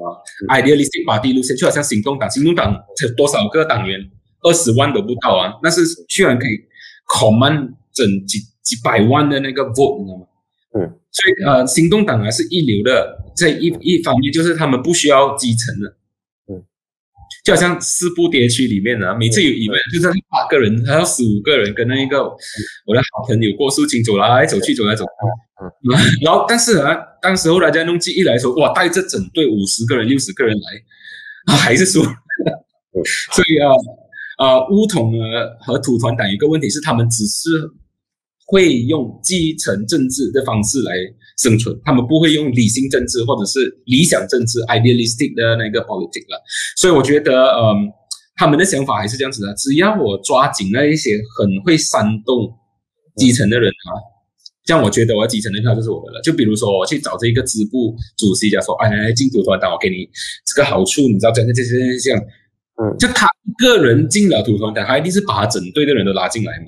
[0.48, 4.00] idealistic party 路线，就好像行动党，行动党有多少个党员？
[4.42, 6.60] 二十万都不到啊，那是居然可以
[7.08, 10.26] command 整几几百万的那个 vote，你知道吗？
[10.74, 15.96] 嗯，所以呃，行动党还是一流的，这一一方面就是他们不需要基层的。
[17.44, 26.24] 就好像四部跌区里面呢，每次有一位就是八个人，还有十五个人跟那一个我的好朋友郭树清走来走去，走来走去。
[26.24, 32.02] 然后但是啊，当时候大家弄记忆来说，哇，带着整队五十个人、六十个人来， 还是输。
[32.02, 33.68] 所以啊，
[34.38, 35.24] 啊，乌统呢
[35.60, 37.50] 和土团党一个问题是，他们只是
[38.46, 40.94] 会用基层政治的方式来。
[41.38, 46.40] 生存，他们不会用理性政治或者是理想政治 （idealistic） 的那个 politics 了，
[46.76, 47.90] 所以我觉得，嗯，
[48.36, 52.50] 他们的想法还是这样子的：只要我抓紧那一些很会煽动
[53.16, 53.90] 基层的人啊，
[54.64, 56.20] 这样我觉得我基层的票就是我的了。
[56.22, 60.08] 就比如说，我去找这一个支部主席，讲说：“哎，进土团党，我给你
[60.46, 62.20] 这个好处，你知道，这样这样这样。”
[62.76, 66.66] 嗯，就他一个人进了土团党，他一定是把整队的人都拉进来嘛。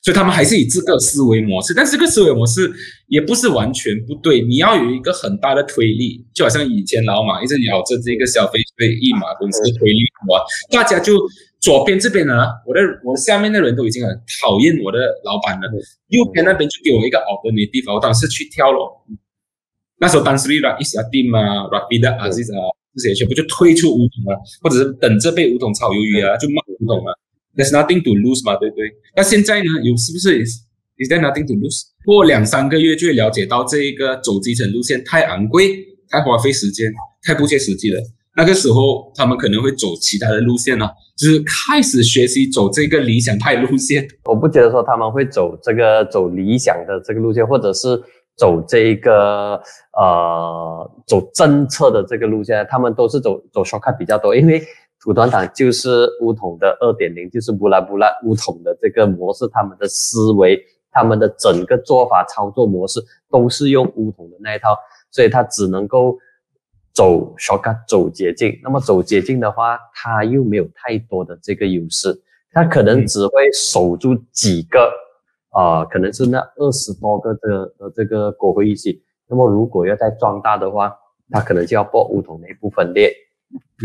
[0.00, 2.70] 所以他们还是以这个思维模式，但是这个思维模式
[3.08, 4.40] 也不是完全不对。
[4.40, 11.20] 你要有一个很大的推力，就好像以前老马一直咬着这个消费税一码公司的推力，哇，大家就
[11.60, 12.34] 左边这边呢，
[12.66, 15.70] 我的我下面的人都已经很讨厌我的老板了，
[16.08, 19.04] 右边那边就给我一个好的地方，我当时去挑了。
[20.00, 21.38] 那时候当时利拉伊斯亚蒂嘛，
[21.70, 22.58] 拉比的阿兹啊
[22.96, 27.16] 这些全部就退出梧桐了，或者是等着被梧桐炒鱿鱼啊，就骂梧桐了。
[27.54, 28.90] There's nothing to lose 嘛，对不对？
[29.14, 31.82] 那现在呢，有是不是，is there nothing to lose？
[32.06, 35.76] 过两三个月就会了解到这一个走基层路线太昂贵、
[36.08, 36.90] 太花费时间、
[37.22, 38.00] 太不切实际了。
[38.34, 40.88] 那个时候他们可能会走其他的路线呢，
[41.18, 44.08] 就是开始学习走这个理想派路线。
[44.24, 48.00] 我不觉得说他们会走这个走理想的这个路线，或者是
[48.34, 49.60] 走这个
[49.92, 54.62] 呃走政策的这个路线，他们都是走走 shortcut 比较多，因为。
[55.02, 64.76] 土团党就是乌统的二点零，就是布拉布拉乌统的这个模式，他们的思维，他们的整个做法、操作模式都是用乌统的那一套，
[65.10, 66.16] 所以他只能够
[66.92, 68.56] 走 shortcut，走捷径。
[68.62, 72.16] 那么走捷径的话，他又没有太多的这个优势，
[72.52, 74.88] 他可能只会守住几个，
[75.50, 79.02] 啊，可能是那二十多个的的这个国会议席。
[79.26, 80.96] 那么如果要再壮大的话，
[81.28, 83.12] 他可能就要破乌统那一部分裂。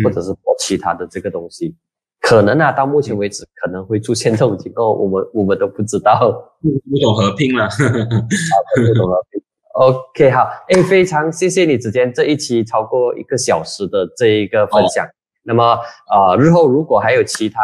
[0.04, 1.76] 或者是播其他的这个东西，
[2.22, 6.20] 可能啊，到目前为止可能会出现这种情况，我们我们都不知道。
[6.62, 9.42] 不懂合拼了，不懂合拼。
[9.74, 15.08] OK，好，哎，非常谢谢你之间这一期超过一个小时的这一个分享。
[15.44, 15.64] 那么
[16.08, 17.62] 啊，日后如果还有其他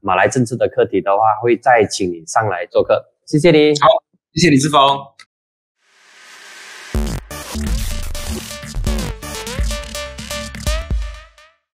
[0.00, 3.02] 马来政治的课题的话，会再请你上来做客。
[3.24, 3.70] 谢谢你。
[3.80, 3.88] 好，
[4.34, 4.80] 谢谢李志峰。